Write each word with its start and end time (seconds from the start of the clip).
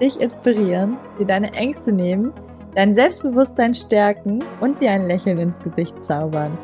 dich 0.00 0.20
inspirieren, 0.20 0.96
dir 1.18 1.26
deine 1.26 1.52
Ängste 1.52 1.92
nehmen, 1.92 2.32
dein 2.74 2.94
Selbstbewusstsein 2.94 3.74
stärken 3.74 4.44
und 4.60 4.80
dir 4.80 4.90
ein 4.90 5.06
Lächeln 5.06 5.38
ins 5.38 5.58
Gesicht 5.60 6.04
zaubern. 6.04 6.56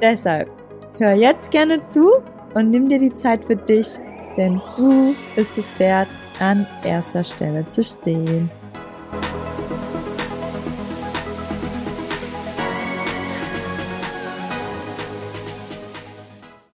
Deshalb 0.00 0.48
hör 0.98 1.12
jetzt 1.12 1.50
gerne 1.50 1.82
zu 1.82 2.22
und 2.54 2.70
nimm 2.70 2.88
dir 2.88 2.98
die 2.98 3.14
Zeit 3.14 3.44
für 3.44 3.56
dich, 3.56 3.88
denn 4.36 4.60
du 4.76 5.14
bist 5.34 5.58
es 5.58 5.76
wert, 5.78 6.08
an 6.40 6.66
erster 6.84 7.24
Stelle 7.24 7.66
zu 7.68 7.82
stehen. 7.82 8.48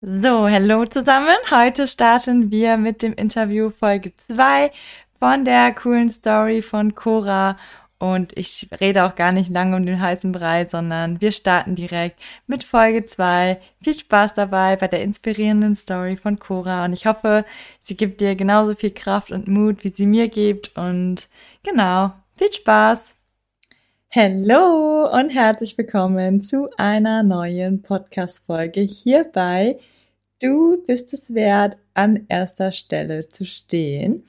So, 0.01 0.49
hallo 0.49 0.87
zusammen. 0.87 1.37
Heute 1.51 1.87
starten 1.87 2.51
wir 2.51 2.77
mit 2.77 3.03
dem 3.03 3.13
Interview 3.13 3.71
Folge 3.71 4.17
2 4.17 4.71
von 5.19 5.45
der 5.45 5.73
coolen 5.75 6.11
Story 6.11 6.63
von 6.63 6.95
Cora. 6.95 7.57
Und 8.01 8.37
ich 8.39 8.69
rede 8.81 9.05
auch 9.05 9.17
gar 9.17 9.33
nicht 9.33 9.51
lange 9.51 9.75
um 9.75 9.85
den 9.85 10.01
heißen 10.01 10.31
Brei, 10.31 10.67
sondern 10.67 11.21
wir 11.21 11.33
starten 11.33 11.75
direkt 11.75 12.21
mit 12.47 12.63
Folge 12.63 13.05
2. 13.07 13.61
Viel 13.83 13.95
Spaß 13.95 14.35
dabei 14.35 14.77
bei 14.77 14.87
der 14.87 15.03
inspirierenden 15.03 15.75
Story 15.75 16.17
von 16.17 16.39
Cora. 16.39 16.85
Und 16.85 16.93
ich 16.93 17.07
hoffe, 17.07 17.45
sie 17.81 17.97
gibt 17.97 18.21
dir 18.21 18.37
genauso 18.37 18.77
viel 18.77 18.93
Kraft 18.93 19.33
und 19.33 19.49
Mut, 19.49 19.83
wie 19.83 19.89
sie 19.89 20.07
mir 20.07 20.29
gibt. 20.29 20.77
Und 20.77 21.29
genau, 21.65 22.13
viel 22.37 22.53
Spaß! 22.53 23.15
Hallo 24.15 25.11
und 25.13 25.31
herzlich 25.31 25.77
willkommen 25.77 26.41
zu 26.41 26.71
einer 26.79 27.23
neuen 27.25 27.83
Podcast-Folge 27.83 28.81
hierbei. 28.81 29.79
Du 30.41 30.83
bist 30.87 31.13
es 31.13 31.35
wert, 31.35 31.77
an 31.95 32.25
erster 32.29 32.71
Stelle 32.71 33.29
zu 33.29 33.45
stehen. 33.45 34.23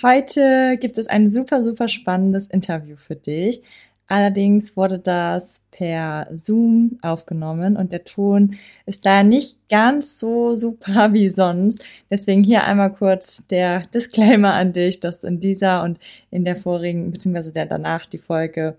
Heute 0.00 0.76
gibt 0.78 0.96
es 0.96 1.08
ein 1.08 1.26
super, 1.26 1.60
super 1.60 1.88
spannendes 1.88 2.46
Interview 2.46 2.96
für 2.96 3.16
dich. 3.16 3.62
Allerdings 4.06 4.76
wurde 4.76 5.00
das 5.00 5.66
per 5.72 6.28
Zoom 6.32 6.98
aufgenommen 7.02 7.76
und 7.76 7.90
der 7.90 8.04
Ton 8.04 8.54
ist 8.86 9.04
da 9.04 9.24
nicht 9.24 9.68
ganz 9.68 10.20
so 10.20 10.54
super 10.54 11.12
wie 11.12 11.28
sonst. 11.30 11.84
Deswegen 12.10 12.44
hier 12.44 12.62
einmal 12.64 12.92
kurz 12.92 13.44
der 13.48 13.86
Disclaimer 13.94 14.54
an 14.54 14.72
dich, 14.72 15.00
dass 15.00 15.24
in 15.24 15.40
dieser 15.40 15.82
und 15.82 15.98
in 16.30 16.44
der 16.44 16.54
vorigen, 16.54 17.10
beziehungsweise 17.10 17.52
der 17.52 17.66
danach 17.66 18.06
die 18.06 18.18
Folge 18.18 18.78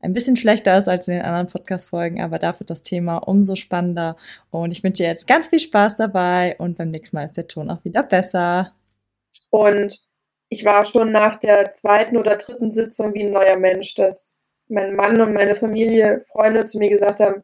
ein 0.00 0.12
bisschen 0.12 0.36
schlechter 0.36 0.78
ist 0.78 0.88
als 0.88 1.08
in 1.08 1.14
den 1.14 1.24
anderen 1.24 1.48
Podcast-Folgen, 1.48 2.20
aber 2.20 2.38
dafür 2.38 2.66
das 2.66 2.82
Thema 2.82 3.16
umso 3.16 3.56
spannender. 3.56 4.16
Und 4.50 4.70
ich 4.72 4.84
wünsche 4.84 5.02
dir 5.02 5.08
jetzt 5.08 5.26
ganz 5.26 5.48
viel 5.48 5.60
Spaß 5.60 5.96
dabei 5.96 6.56
und 6.58 6.76
beim 6.76 6.90
nächsten 6.90 7.16
Mal 7.16 7.24
ist 7.24 7.38
der 7.38 7.48
Ton 7.48 7.70
auch 7.70 7.84
wieder 7.84 8.02
besser. 8.02 8.72
Und 9.50 10.07
ich 10.48 10.64
war 10.64 10.84
schon 10.84 11.12
nach 11.12 11.36
der 11.36 11.72
zweiten 11.74 12.16
oder 12.16 12.36
dritten 12.36 12.72
Sitzung 12.72 13.14
wie 13.14 13.24
ein 13.24 13.32
neuer 13.32 13.56
Mensch, 13.56 13.94
dass 13.94 14.54
mein 14.68 14.96
Mann 14.96 15.20
und 15.20 15.32
meine 15.34 15.56
Familie, 15.56 16.24
Freunde 16.30 16.64
zu 16.64 16.78
mir 16.78 16.90
gesagt 16.90 17.20
haben, 17.20 17.42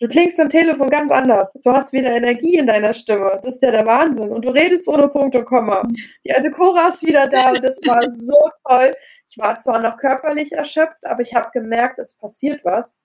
du 0.00 0.08
klingst 0.08 0.40
am 0.40 0.48
Telefon 0.48 0.88
ganz 0.88 1.10
anders. 1.12 1.48
Du 1.62 1.72
hast 1.72 1.92
wieder 1.92 2.10
Energie 2.10 2.56
in 2.56 2.66
deiner 2.66 2.92
Stimme. 2.92 3.40
Das 3.42 3.54
ist 3.54 3.62
ja 3.62 3.70
der 3.70 3.86
Wahnsinn. 3.86 4.30
Und 4.30 4.44
du 4.44 4.50
redest 4.50 4.88
ohne 4.88 5.08
Punkt 5.08 5.36
und 5.36 5.44
Komma. 5.44 5.86
Die 6.24 6.34
alte 6.34 6.50
Cora 6.50 6.88
ist 6.88 7.06
wieder 7.06 7.28
da 7.28 7.50
und 7.50 7.62
das 7.62 7.78
war 7.86 8.10
so 8.10 8.50
toll. 8.66 8.92
Ich 9.28 9.38
war 9.38 9.58
zwar 9.60 9.80
noch 9.80 9.96
körperlich 9.96 10.52
erschöpft, 10.52 11.04
aber 11.06 11.22
ich 11.22 11.34
habe 11.34 11.50
gemerkt, 11.52 11.98
es 11.98 12.14
passiert 12.14 12.64
was 12.64 13.02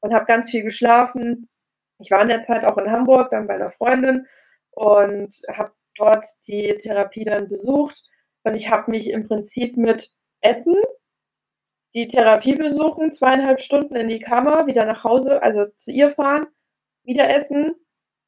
und 0.00 0.12
habe 0.12 0.26
ganz 0.26 0.50
viel 0.50 0.62
geschlafen. 0.62 1.48
Ich 1.98 2.10
war 2.10 2.22
in 2.22 2.28
der 2.28 2.42
Zeit 2.42 2.64
auch 2.64 2.76
in 2.78 2.90
Hamburg, 2.90 3.30
dann 3.30 3.46
bei 3.46 3.54
einer 3.54 3.70
Freundin 3.70 4.26
und 4.72 5.34
habe 5.48 5.72
dort 5.96 6.26
die 6.46 6.76
Therapie 6.78 7.24
dann 7.24 7.48
besucht 7.48 8.02
und 8.44 8.54
ich 8.54 8.70
habe 8.70 8.90
mich 8.90 9.10
im 9.10 9.26
Prinzip 9.26 9.76
mit 9.76 10.10
Essen, 10.40 10.76
die 11.94 12.08
Therapie 12.08 12.54
besuchen, 12.54 13.12
zweieinhalb 13.12 13.60
Stunden 13.60 13.94
in 13.96 14.08
die 14.08 14.20
Kammer, 14.20 14.66
wieder 14.66 14.84
nach 14.84 15.04
Hause, 15.04 15.42
also 15.42 15.66
zu 15.76 15.90
ihr 15.90 16.10
fahren, 16.10 16.46
wieder 17.04 17.28
essen, 17.28 17.74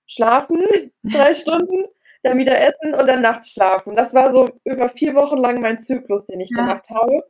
schlafen, 0.07 0.63
drei 1.03 1.35
Stunden, 1.35 1.85
dann 2.23 2.39
wieder 2.39 2.59
essen 2.61 2.95
und 2.95 3.07
dann 3.07 3.23
nachts 3.23 3.53
schlafen. 3.53 3.97
Das 3.97 4.15
war 4.15 4.33
so 4.33 4.49
über 4.65 4.89
vier 4.89 5.15
Wochen 5.15 5.39
lang 5.39 5.61
mein 5.61 5.81
Zyklus, 5.81 6.27
den 6.27 6.41
ich 6.41 6.51
ja. 6.51 6.63
gemacht 6.63 6.89
habe. 6.91 7.23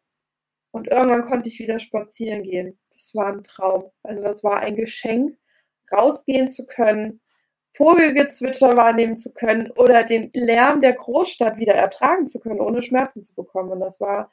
Und 0.72 0.88
irgendwann 0.88 1.24
konnte 1.24 1.48
ich 1.48 1.58
wieder 1.58 1.78
spazieren 1.78 2.42
gehen. 2.42 2.78
Das 2.92 3.14
war 3.14 3.26
ein 3.26 3.42
Traum. 3.44 3.90
Also 4.02 4.22
das 4.22 4.42
war 4.42 4.60
ein 4.60 4.76
Geschenk, 4.76 5.36
rausgehen 5.92 6.48
zu 6.48 6.66
können, 6.66 7.20
Vogelgezwitscher 7.76 8.76
wahrnehmen 8.76 9.16
zu 9.18 9.34
können 9.34 9.70
oder 9.72 10.04
den 10.04 10.30
Lärm 10.32 10.80
der 10.80 10.92
Großstadt 10.92 11.58
wieder 11.58 11.74
ertragen 11.74 12.28
zu 12.28 12.40
können, 12.40 12.60
ohne 12.60 12.82
Schmerzen 12.82 13.22
zu 13.22 13.34
bekommen. 13.42 13.70
Und 13.70 13.80
das 13.80 14.00
war 14.00 14.30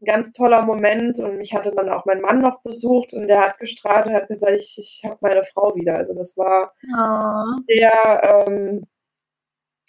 ein 0.00 0.04
ganz 0.04 0.32
toller 0.32 0.62
Moment. 0.62 1.18
Und 1.18 1.38
mich 1.38 1.52
hatte 1.52 1.72
dann 1.72 1.88
auch 1.88 2.06
mein 2.06 2.20
Mann 2.20 2.40
noch 2.40 2.62
besucht 2.62 3.12
und 3.12 3.26
der 3.26 3.40
hat 3.40 3.58
gestrahlt 3.58 4.06
und 4.06 4.14
hat 4.14 4.28
gesagt, 4.28 4.52
ich, 4.52 4.78
ich 4.78 5.02
habe 5.04 5.18
meine 5.20 5.44
Frau 5.44 5.74
wieder. 5.74 5.96
Also 5.96 6.14
das 6.14 6.36
war 6.36 6.72
oh. 6.96 7.60
sehr, 7.68 8.44
ähm, 8.46 8.86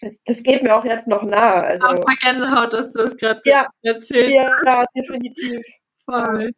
das, 0.02 0.18
das, 0.26 0.44
geht 0.44 0.64
mir 0.64 0.76
auch 0.76 0.86
jetzt 0.86 1.08
noch 1.08 1.24
nahe. 1.24 1.64
Also, 1.64 1.88
auch 1.88 2.06
mal 2.06 2.16
Gänsehaut, 2.22 2.74
dass 2.74 2.94
du 2.94 3.02
es 3.04 3.18
gerade 3.18 3.42
ja, 3.46 3.68
erzählst. 3.84 4.36
Ja, 4.66 4.86
definitiv. 4.96 5.62
Voll. 6.06 6.52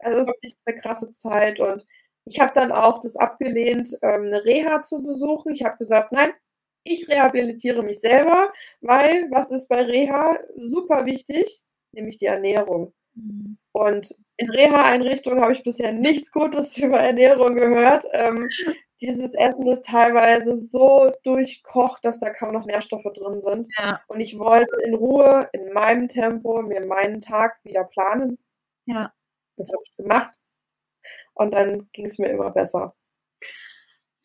Also 0.00 0.18
es 0.18 0.26
ist 0.26 0.28
wirklich 0.28 0.56
eine 0.64 0.80
krasse 0.80 1.12
Zeit 1.12 1.60
und 1.60 1.84
ich 2.24 2.40
habe 2.40 2.52
dann 2.54 2.72
auch 2.72 3.00
das 3.00 3.16
abgelehnt, 3.16 3.96
ähm, 4.02 4.26
eine 4.26 4.44
Reha 4.44 4.82
zu 4.82 5.02
besuchen. 5.02 5.52
Ich 5.52 5.64
habe 5.64 5.78
gesagt, 5.78 6.12
nein, 6.12 6.30
ich 6.84 7.08
rehabilitiere 7.08 7.82
mich 7.82 8.00
selber, 8.00 8.52
weil 8.80 9.30
was 9.30 9.50
ist 9.50 9.68
bei 9.68 9.82
Reha 9.82 10.38
super 10.56 11.06
wichtig, 11.06 11.60
nämlich 11.92 12.18
die 12.18 12.26
Ernährung. 12.26 12.92
Mhm. 13.14 13.58
Und 13.72 14.14
in 14.36 14.50
Reha-Einrichtungen 14.50 15.40
habe 15.40 15.52
ich 15.52 15.62
bisher 15.62 15.92
nichts 15.92 16.32
Gutes 16.32 16.76
über 16.78 16.98
Ernährung 17.00 17.54
gehört. 17.54 18.06
Ähm, 18.12 18.48
dieses 19.00 19.32
Essen 19.34 19.66
ist 19.68 19.86
teilweise 19.86 20.60
so 20.70 21.10
durchkocht, 21.24 22.04
dass 22.04 22.20
da 22.20 22.30
kaum 22.30 22.52
noch 22.52 22.66
Nährstoffe 22.66 23.10
drin 23.14 23.40
sind. 23.42 23.72
Ja. 23.78 24.00
Und 24.08 24.20
ich 24.20 24.38
wollte 24.38 24.76
in 24.84 24.94
Ruhe, 24.94 25.48
in 25.52 25.72
meinem 25.72 26.08
Tempo, 26.08 26.60
mir 26.62 26.84
meinen 26.86 27.20
Tag 27.20 27.58
wieder 27.64 27.84
planen. 27.84 28.38
Ja. 28.86 29.12
Das 29.56 29.68
habe 29.70 29.82
ich 29.84 29.96
gemacht. 29.96 30.39
Und 31.40 31.54
dann 31.54 31.88
ging 31.94 32.04
es 32.04 32.18
mir 32.18 32.28
immer 32.28 32.50
besser. 32.50 32.94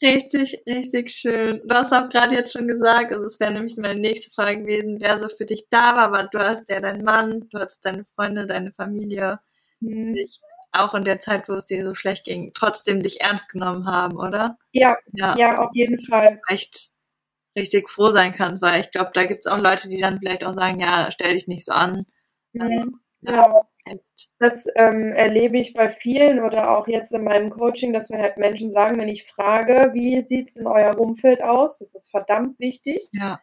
Richtig, 0.01 0.61
richtig 0.67 1.11
schön. 1.11 1.61
Du 1.63 1.73
hast 1.73 1.93
auch 1.93 2.09
gerade 2.09 2.35
jetzt 2.35 2.51
schon 2.51 2.67
gesagt, 2.67 3.13
also 3.13 3.25
es 3.25 3.39
wäre 3.39 3.53
nämlich 3.53 3.77
meine 3.77 3.97
nächste 3.97 4.31
Frage 4.31 4.63
gewesen, 4.63 4.97
wer 4.99 5.17
so 5.17 5.29
für 5.29 5.45
dich 5.45 5.69
da 5.69 5.95
war, 5.95 6.07
aber 6.07 6.23
du 6.25 6.39
hast 6.39 6.67
ja 6.67 6.81
deinen 6.81 7.05
Mann, 7.05 7.47
du 7.49 7.59
hattest 7.59 7.85
deine 7.85 8.03
Freunde, 8.03 8.45
deine 8.45 8.73
Familie, 8.73 9.39
mhm. 9.79 10.13
dich 10.13 10.41
auch 10.73 10.93
in 10.93 11.05
der 11.05 11.21
Zeit, 11.21 11.47
wo 11.47 11.53
es 11.53 11.63
dir 11.63 11.85
so 11.85 11.93
schlecht 11.93 12.25
ging, 12.25 12.51
trotzdem 12.53 13.01
dich 13.01 13.21
ernst 13.21 13.47
genommen 13.47 13.85
haben, 13.87 14.17
oder? 14.17 14.57
Ja, 14.73 14.97
ja, 15.13 15.37
ja 15.37 15.57
auf 15.57 15.71
jeden 15.73 16.03
Fall. 16.03 16.41
Echt 16.49 16.89
richtig 17.57 17.89
froh 17.89 18.09
sein 18.09 18.33
kannst, 18.33 18.61
weil 18.61 18.81
ich 18.81 18.91
glaube, 18.91 19.11
da 19.13 19.23
gibt 19.23 19.45
es 19.45 19.49
auch 19.49 19.59
Leute, 19.59 19.87
die 19.87 20.01
dann 20.01 20.19
vielleicht 20.19 20.43
auch 20.43 20.53
sagen, 20.53 20.81
ja, 20.81 21.09
stell 21.11 21.31
dich 21.31 21.47
nicht 21.47 21.63
so 21.63 21.71
an. 21.71 22.05
Mhm. 22.51 22.99
Ja. 23.21 23.65
Das 24.39 24.65
ähm, 24.75 25.11
erlebe 25.11 25.57
ich 25.57 25.73
bei 25.73 25.89
vielen 25.89 26.43
oder 26.43 26.75
auch 26.75 26.87
jetzt 26.87 27.11
in 27.11 27.23
meinem 27.23 27.49
Coaching, 27.49 27.93
dass 27.93 28.09
mir 28.09 28.19
halt 28.19 28.37
Menschen 28.37 28.71
sagen, 28.71 28.97
wenn 28.97 29.07
ich 29.07 29.25
frage, 29.25 29.91
wie 29.93 30.25
sieht 30.27 30.49
es 30.49 30.55
in 30.55 30.67
eurem 30.67 30.99
Umfeld 30.99 31.43
aus, 31.43 31.79
das 31.79 31.93
ist 31.93 32.09
verdammt 32.09 32.59
wichtig, 32.59 33.07
ja. 33.11 33.39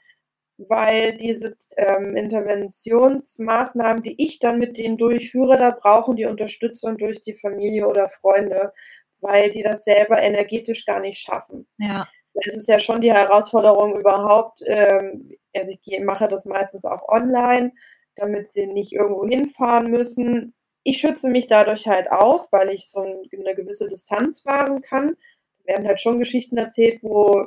weil 0.58 1.16
diese 1.16 1.56
ähm, 1.76 2.16
Interventionsmaßnahmen, 2.16 4.02
die 4.02 4.20
ich 4.22 4.40
dann 4.40 4.58
mit 4.58 4.76
denen 4.76 4.98
durchführe, 4.98 5.58
da 5.58 5.70
brauchen 5.70 6.16
die 6.16 6.26
Unterstützung 6.26 6.98
durch 6.98 7.22
die 7.22 7.34
Familie 7.34 7.86
oder 7.86 8.08
Freunde, 8.08 8.72
weil 9.20 9.50
die 9.50 9.62
das 9.62 9.84
selber 9.84 10.20
energetisch 10.20 10.84
gar 10.84 11.00
nicht 11.00 11.18
schaffen. 11.18 11.68
Ja. 11.78 12.08
Es 12.34 12.56
ist 12.56 12.68
ja 12.68 12.78
schon 12.78 13.00
die 13.00 13.12
Herausforderung 13.12 13.98
überhaupt, 13.98 14.60
ähm, 14.66 15.30
also 15.54 15.70
ich 15.70 16.00
mache 16.00 16.28
das 16.28 16.46
meistens 16.46 16.84
auch 16.84 17.08
online, 17.08 17.72
damit 18.16 18.52
sie 18.52 18.66
nicht 18.66 18.92
irgendwo 18.92 19.26
hinfahren 19.26 19.90
müssen. 19.90 20.54
Ich 20.84 20.98
schütze 21.00 21.28
mich 21.28 21.46
dadurch 21.46 21.86
halt 21.86 22.10
auch, 22.10 22.48
weil 22.50 22.70
ich 22.70 22.90
so 22.90 23.00
eine 23.02 23.54
gewisse 23.54 23.88
Distanz 23.88 24.44
wahren 24.46 24.82
kann. 24.82 25.16
Da 25.58 25.74
werden 25.74 25.86
halt 25.86 26.00
schon 26.00 26.18
Geschichten 26.18 26.58
erzählt, 26.58 27.02
wo 27.02 27.46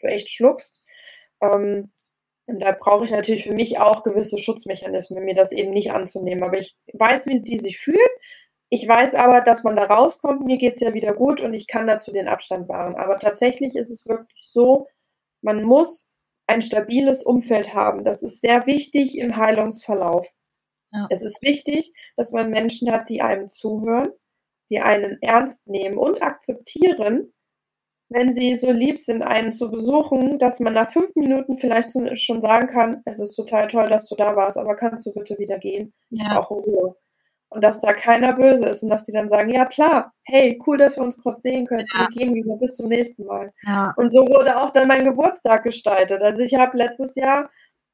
du 0.00 0.06
echt 0.06 0.30
schluckst. 0.30 0.82
Ähm, 1.42 1.90
Und 2.48 2.60
da 2.60 2.72
brauche 2.72 3.04
ich 3.04 3.10
natürlich 3.10 3.44
für 3.44 3.54
mich 3.54 3.78
auch 3.80 4.04
gewisse 4.04 4.38
Schutzmechanismen, 4.38 5.24
mir 5.24 5.34
das 5.34 5.50
eben 5.52 5.72
nicht 5.72 5.90
anzunehmen. 5.92 6.44
Aber 6.44 6.58
ich 6.58 6.76
weiß, 6.92 7.26
wie 7.26 7.40
die 7.42 7.58
sich 7.58 7.78
fühlt. 7.78 7.98
Ich 8.68 8.86
weiß 8.86 9.14
aber, 9.14 9.40
dass 9.40 9.64
man 9.64 9.76
da 9.76 9.84
rauskommt. 9.84 10.44
Mir 10.44 10.56
geht 10.58 10.76
es 10.76 10.80
ja 10.80 10.94
wieder 10.94 11.12
gut 11.14 11.40
und 11.40 11.54
ich 11.54 11.66
kann 11.66 11.86
dazu 11.88 12.12
den 12.12 12.28
Abstand 12.28 12.68
wahren. 12.68 12.94
Aber 12.96 13.18
tatsächlich 13.18 13.74
ist 13.76 13.90
es 13.90 14.06
wirklich 14.06 14.46
so, 14.48 14.86
man 15.42 15.62
muss 15.64 16.08
ein 16.46 16.62
stabiles 16.62 17.22
Umfeld 17.22 17.74
haben. 17.74 18.04
Das 18.04 18.22
ist 18.22 18.40
sehr 18.40 18.66
wichtig 18.66 19.18
im 19.18 19.36
Heilungsverlauf. 19.36 20.26
Ja. 20.92 21.06
Es 21.10 21.22
ist 21.22 21.42
wichtig, 21.42 21.92
dass 22.16 22.30
man 22.30 22.50
Menschen 22.50 22.90
hat, 22.90 23.08
die 23.08 23.20
einem 23.20 23.50
zuhören, 23.50 24.08
die 24.70 24.80
einen 24.80 25.18
ernst 25.20 25.66
nehmen 25.66 25.98
und 25.98 26.22
akzeptieren, 26.22 27.32
wenn 28.08 28.34
sie 28.34 28.56
so 28.56 28.70
lieb 28.70 28.98
sind, 28.98 29.22
einen 29.22 29.50
zu 29.50 29.70
besuchen, 29.70 30.38
dass 30.38 30.60
man 30.60 30.74
nach 30.74 30.92
fünf 30.92 31.14
Minuten 31.16 31.58
vielleicht 31.58 31.90
schon 32.20 32.40
sagen 32.40 32.68
kann, 32.68 33.02
es 33.04 33.18
ist 33.18 33.34
total 33.34 33.68
toll, 33.68 33.86
dass 33.86 34.08
du 34.08 34.14
da 34.14 34.36
warst, 34.36 34.56
aber 34.56 34.76
kannst 34.76 35.06
du 35.06 35.12
bitte 35.12 35.36
wieder 35.38 35.58
gehen? 35.58 35.92
Ich 36.10 36.20
ja. 36.20 36.34
brauche 36.34 36.54
Ruhe. 36.54 36.96
Und 37.48 37.62
dass 37.62 37.80
da 37.80 37.92
keiner 37.92 38.32
böse 38.32 38.66
ist 38.66 38.82
und 38.82 38.88
dass 38.88 39.04
die 39.04 39.12
dann 39.12 39.28
sagen, 39.28 39.50
ja 39.50 39.66
klar, 39.66 40.12
hey, 40.24 40.60
cool, 40.66 40.78
dass 40.78 40.96
wir 40.96 41.04
uns 41.04 41.22
kurz 41.22 41.42
sehen 41.42 41.66
können, 41.66 41.86
ja. 41.94 42.00
wir 42.00 42.08
gehen 42.08 42.34
wieder, 42.34 42.56
bis 42.56 42.76
zum 42.76 42.88
nächsten 42.88 43.24
Mal. 43.24 43.52
Ja. 43.62 43.94
Und 43.96 44.10
so 44.10 44.26
wurde 44.26 44.56
auch 44.56 44.70
dann 44.72 44.88
mein 44.88 45.04
Geburtstag 45.04 45.62
gestaltet. 45.62 46.22
Also 46.22 46.40
ich 46.40 46.54
habe 46.54 46.76
letztes 46.76 47.14
Jahr 47.14 47.48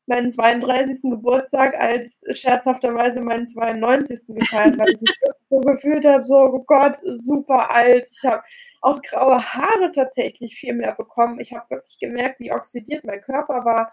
meinen 0.07 0.31
32. 0.31 1.03
Geburtstag 1.03 1.75
als 1.79 2.11
scherzhafterweise 2.33 3.21
meinen 3.21 3.47
92. 3.47 4.27
gefeiert, 4.29 4.79
weil 4.79 4.91
ich 4.91 5.01
mich 5.01 5.15
so 5.51 5.61
gefühlt 5.61 6.05
habe, 6.05 6.25
so, 6.25 6.37
oh 6.37 6.65
Gott, 6.67 6.99
super 7.05 7.71
alt. 7.71 8.09
Ich 8.11 8.25
habe 8.25 8.43
auch 8.81 9.01
graue 9.03 9.41
Haare 9.43 9.93
tatsächlich 9.95 10.57
viel 10.57 10.75
mehr 10.75 10.95
bekommen. 10.95 11.39
Ich 11.41 11.53
habe 11.53 11.71
wirklich 11.71 11.99
gemerkt, 11.99 12.41
wie 12.41 12.53
oxidiert 12.53 13.05
mein 13.05 13.21
Körper 13.21 13.65
war. 13.65 13.93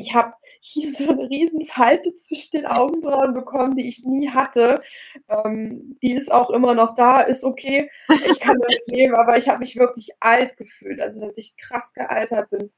Ich 0.00 0.14
habe 0.14 0.32
hier 0.60 0.94
so 0.94 1.10
eine 1.10 1.28
riesen 1.28 1.66
Falte 1.66 2.14
zwischen 2.16 2.58
den 2.58 2.66
Augenbrauen 2.66 3.34
bekommen, 3.34 3.76
die 3.76 3.86
ich 3.86 4.04
nie 4.06 4.30
hatte. 4.30 4.82
Ähm, 5.28 5.98
die 6.02 6.14
ist 6.14 6.32
auch 6.32 6.50
immer 6.50 6.74
noch 6.74 6.94
da, 6.94 7.20
ist 7.20 7.44
okay. 7.44 7.90
Ich 8.08 8.40
kann 8.40 8.58
damit 8.58 8.82
leben, 8.86 9.14
aber 9.14 9.36
ich 9.36 9.48
habe 9.48 9.58
mich 9.58 9.76
wirklich 9.76 10.10
alt 10.20 10.56
gefühlt, 10.56 11.00
also 11.00 11.20
dass 11.20 11.36
ich 11.36 11.56
krass 11.58 11.92
gealtert 11.92 12.48
bin. 12.50 12.70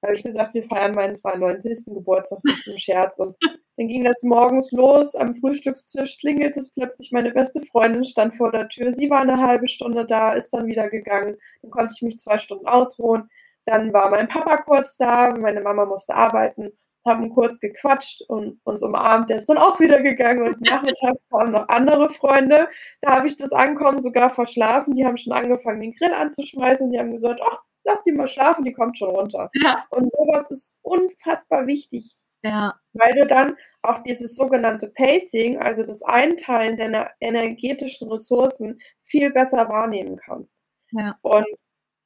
Da 0.00 0.08
habe 0.08 0.16
ich 0.16 0.22
gesagt, 0.22 0.54
wir 0.54 0.64
feiern 0.64 0.94
meinen 0.94 1.14
92. 1.14 1.94
Geburtstag 1.94 2.38
so 2.40 2.52
zum 2.64 2.78
Scherz. 2.78 3.18
Und 3.18 3.36
dann 3.76 3.88
ging 3.88 4.04
das 4.04 4.22
morgens 4.22 4.70
los. 4.72 5.14
Am 5.14 5.34
Frühstückstisch 5.36 6.18
klingelt 6.18 6.56
es 6.56 6.72
plötzlich. 6.72 7.10
Meine 7.12 7.32
beste 7.32 7.60
Freundin 7.70 8.04
stand 8.04 8.36
vor 8.36 8.50
der 8.52 8.68
Tür. 8.68 8.94
Sie 8.94 9.10
war 9.10 9.20
eine 9.20 9.38
halbe 9.38 9.68
Stunde 9.68 10.06
da, 10.06 10.32
ist 10.32 10.50
dann 10.52 10.66
wieder 10.66 10.88
gegangen. 10.88 11.36
Dann 11.62 11.70
konnte 11.70 11.92
ich 11.94 12.02
mich 12.02 12.18
zwei 12.18 12.38
Stunden 12.38 12.66
ausruhen. 12.66 13.28
Dann 13.66 13.92
war 13.92 14.10
mein 14.10 14.28
Papa 14.28 14.58
kurz 14.58 14.96
da. 14.96 15.34
Meine 15.36 15.60
Mama 15.60 15.84
musste 15.84 16.14
arbeiten. 16.14 16.72
Haben 17.06 17.30
kurz 17.30 17.60
gequatscht 17.60 18.22
und 18.28 18.60
uns 18.64 18.82
umarmt. 18.82 19.30
Der 19.30 19.38
ist 19.38 19.48
dann 19.48 19.58
auch 19.58 19.80
wieder 19.80 20.02
gegangen. 20.02 20.48
Und 20.48 20.60
nachmittags 20.68 21.20
kamen 21.30 21.52
noch 21.52 21.68
andere 21.68 22.10
Freunde. 22.10 22.68
Da 23.00 23.16
habe 23.16 23.28
ich 23.28 23.36
das 23.36 23.52
Ankommen 23.52 24.02
sogar 24.02 24.30
verschlafen. 24.30 24.94
Die 24.94 25.04
haben 25.04 25.16
schon 25.16 25.32
angefangen, 25.32 25.80
den 25.80 25.94
Grill 25.94 26.12
anzuschmeißen. 26.12 26.86
Und 26.86 26.92
die 26.92 26.98
haben 26.98 27.12
gesagt, 27.12 27.40
ach, 27.42 27.60
lass 27.84 28.02
die 28.02 28.12
mal 28.12 28.28
schlafen, 28.28 28.64
die 28.64 28.72
kommt 28.72 28.98
schon 28.98 29.10
runter. 29.10 29.50
Ja. 29.54 29.84
Und 29.90 30.10
sowas 30.10 30.50
ist 30.50 30.76
unfassbar 30.82 31.66
wichtig. 31.66 32.20
Ja. 32.42 32.74
Weil 32.94 33.12
du 33.14 33.26
dann 33.26 33.56
auch 33.82 34.02
dieses 34.02 34.34
sogenannte 34.34 34.88
Pacing, 34.88 35.58
also 35.58 35.82
das 35.82 36.02
Einteilen 36.02 36.76
deiner 36.76 37.10
energetischen 37.20 38.10
Ressourcen, 38.10 38.80
viel 39.04 39.30
besser 39.30 39.68
wahrnehmen 39.68 40.16
kannst. 40.16 40.66
Ja. 40.92 41.16
Und 41.22 41.46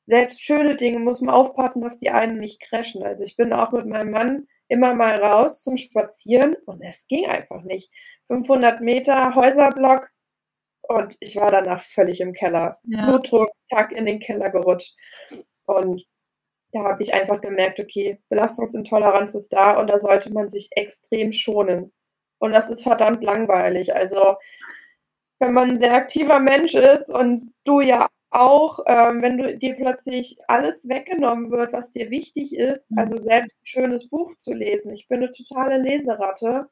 selbst 0.07 0.43
schöne 0.43 0.77
Dinge 0.77 0.99
muss 0.99 1.21
man 1.21 1.35
aufpassen, 1.35 1.83
dass 1.83 1.99
die 1.99 2.11
einen 2.11 2.39
nicht 2.39 2.61
crashen. 2.61 3.03
Also 3.03 3.23
ich 3.23 3.37
bin 3.37 3.53
auch 3.53 3.73
mit 3.73 3.87
meinem 3.87 4.11
Mann 4.11 4.47
immer 4.69 4.95
mal 4.95 5.17
raus 5.17 5.63
zum 5.63 5.77
Spazieren 5.77 6.57
und 6.67 6.83
es 6.83 7.07
ging 7.07 7.27
einfach 7.27 7.63
nicht. 7.63 7.91
500 8.29 8.81
Meter 8.81 9.35
Häuserblock 9.35 10.09
und 10.83 11.17
ich 11.21 11.37
war 11.37 11.51
danach 11.51 11.83
völlig 11.83 12.21
im 12.21 12.33
Keller. 12.33 12.79
Ja. 12.85 13.07
Blutdruck, 13.07 13.51
zack, 13.67 13.93
in 13.93 14.07
den 14.07 14.21
Keller 14.21 14.51
gerutscht. 14.51 14.95
Und 15.65 16.05
da 16.73 16.85
habe 16.85 17.03
ich 17.03 17.15
einfach 17.15 17.41
gemerkt, 17.41 17.81
okay, 17.81 18.19
Belastungsintoleranz 18.29 19.35
ist 19.35 19.53
da 19.53 19.79
und 19.79 19.89
da 19.89 19.99
sollte 19.99 20.33
man 20.33 20.51
sich 20.51 20.69
extrem 20.73 21.33
schonen. 21.33 21.93
Und 22.39 22.53
das 22.53 22.69
ist 22.69 22.83
verdammt 22.83 23.23
langweilig. 23.23 23.95
Also, 23.95 24.37
wenn 25.39 25.55
man 25.55 25.71
ein 25.71 25.79
sehr 25.79 25.95
aktiver 25.95 26.41
Mensch 26.41 26.75
ist 26.75 27.09
und 27.09 27.55
du 27.65 27.81
ja 27.81 28.09
auch, 28.35 28.81
ähm, 28.87 29.23
wenn 29.23 29.39
du 29.39 29.57
dir 29.57 29.75
plötzlich 29.75 30.37
alles 30.49 30.77
weggenommen 30.83 31.51
wird, 31.51 31.73
was 31.73 31.93
dir 31.93 32.11
wichtig 32.11 32.55
ist, 32.55 32.83
mhm. 32.91 32.99
also 32.99 33.23
selbst 33.23 33.59
ein 33.61 33.67
schönes 33.67 34.09
Buch 34.09 34.37
zu 34.39 34.53
lesen. 34.53 34.93
Ich 34.93 35.07
bin 35.09 35.23
eine 35.23 35.33
totale 35.33 35.79
Leseratte. 35.79 36.69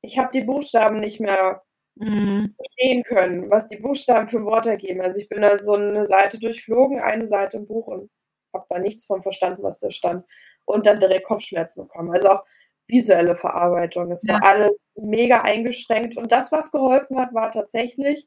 Ich 0.00 0.18
habe 0.18 0.30
die 0.32 0.42
Buchstaben 0.42 1.00
nicht 1.00 1.20
mehr 1.20 1.62
mhm. 1.96 2.54
verstehen 2.56 3.02
können, 3.02 3.50
was 3.50 3.68
die 3.68 3.76
Buchstaben 3.76 4.28
für 4.28 4.44
Worte 4.44 4.70
ergeben. 4.70 5.02
Also 5.02 5.20
ich 5.20 5.28
bin 5.28 5.42
da 5.42 5.58
so 5.58 5.74
eine 5.74 6.06
Seite 6.06 6.38
durchflogen, 6.38 7.00
eine 7.00 7.26
Seite 7.26 7.58
im 7.58 7.66
Buch 7.66 7.86
und 7.86 8.10
habe 8.54 8.66
da 8.68 8.78
nichts 8.78 9.06
von 9.06 9.22
verstanden, 9.22 9.62
was 9.62 9.78
da 9.80 9.90
stand. 9.90 10.24
Und 10.64 10.86
dann 10.86 11.00
direkt 11.00 11.24
Kopfschmerzen 11.24 11.82
bekommen. 11.82 12.12
Also 12.12 12.28
auch 12.28 12.44
visuelle 12.86 13.36
Verarbeitung. 13.36 14.10
Es 14.10 14.22
ja. 14.22 14.34
war 14.34 14.44
alles 14.44 14.84
mega 14.96 15.42
eingeschränkt. 15.42 16.16
Und 16.16 16.32
das, 16.32 16.50
was 16.50 16.72
geholfen 16.72 17.18
hat, 17.18 17.34
war 17.34 17.52
tatsächlich 17.52 18.26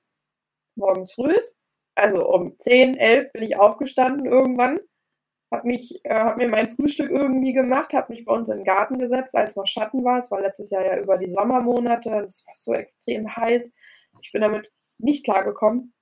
morgens 0.75 1.13
früh, 1.13 1.35
also 1.95 2.27
um 2.27 2.57
10, 2.57 2.95
11 2.95 3.33
bin 3.33 3.43
ich 3.43 3.57
aufgestanden 3.57 4.25
irgendwann, 4.25 4.79
habe 5.51 5.69
äh, 5.69 6.13
hab 6.13 6.37
mir 6.37 6.47
mein 6.47 6.69
Frühstück 6.75 7.11
irgendwie 7.11 7.53
gemacht, 7.53 7.93
habe 7.93 8.13
mich 8.13 8.25
bei 8.25 8.33
uns 8.33 8.49
in 8.49 8.57
den 8.57 8.65
Garten 8.65 8.99
gesetzt, 8.99 9.35
als 9.35 9.55
noch 9.55 9.67
Schatten 9.67 10.03
war. 10.03 10.17
Es 10.17 10.31
war 10.31 10.41
letztes 10.41 10.69
Jahr 10.69 10.85
ja 10.85 10.97
über 10.97 11.17
die 11.17 11.29
Sommermonate, 11.29 12.09
es 12.25 12.45
war 12.47 12.55
so 12.55 12.73
extrem 12.73 13.35
heiß. 13.35 13.71
Ich 14.21 14.31
bin 14.31 14.41
damit 14.41 14.71
nicht 14.97 15.25
klargekommen. 15.25 15.93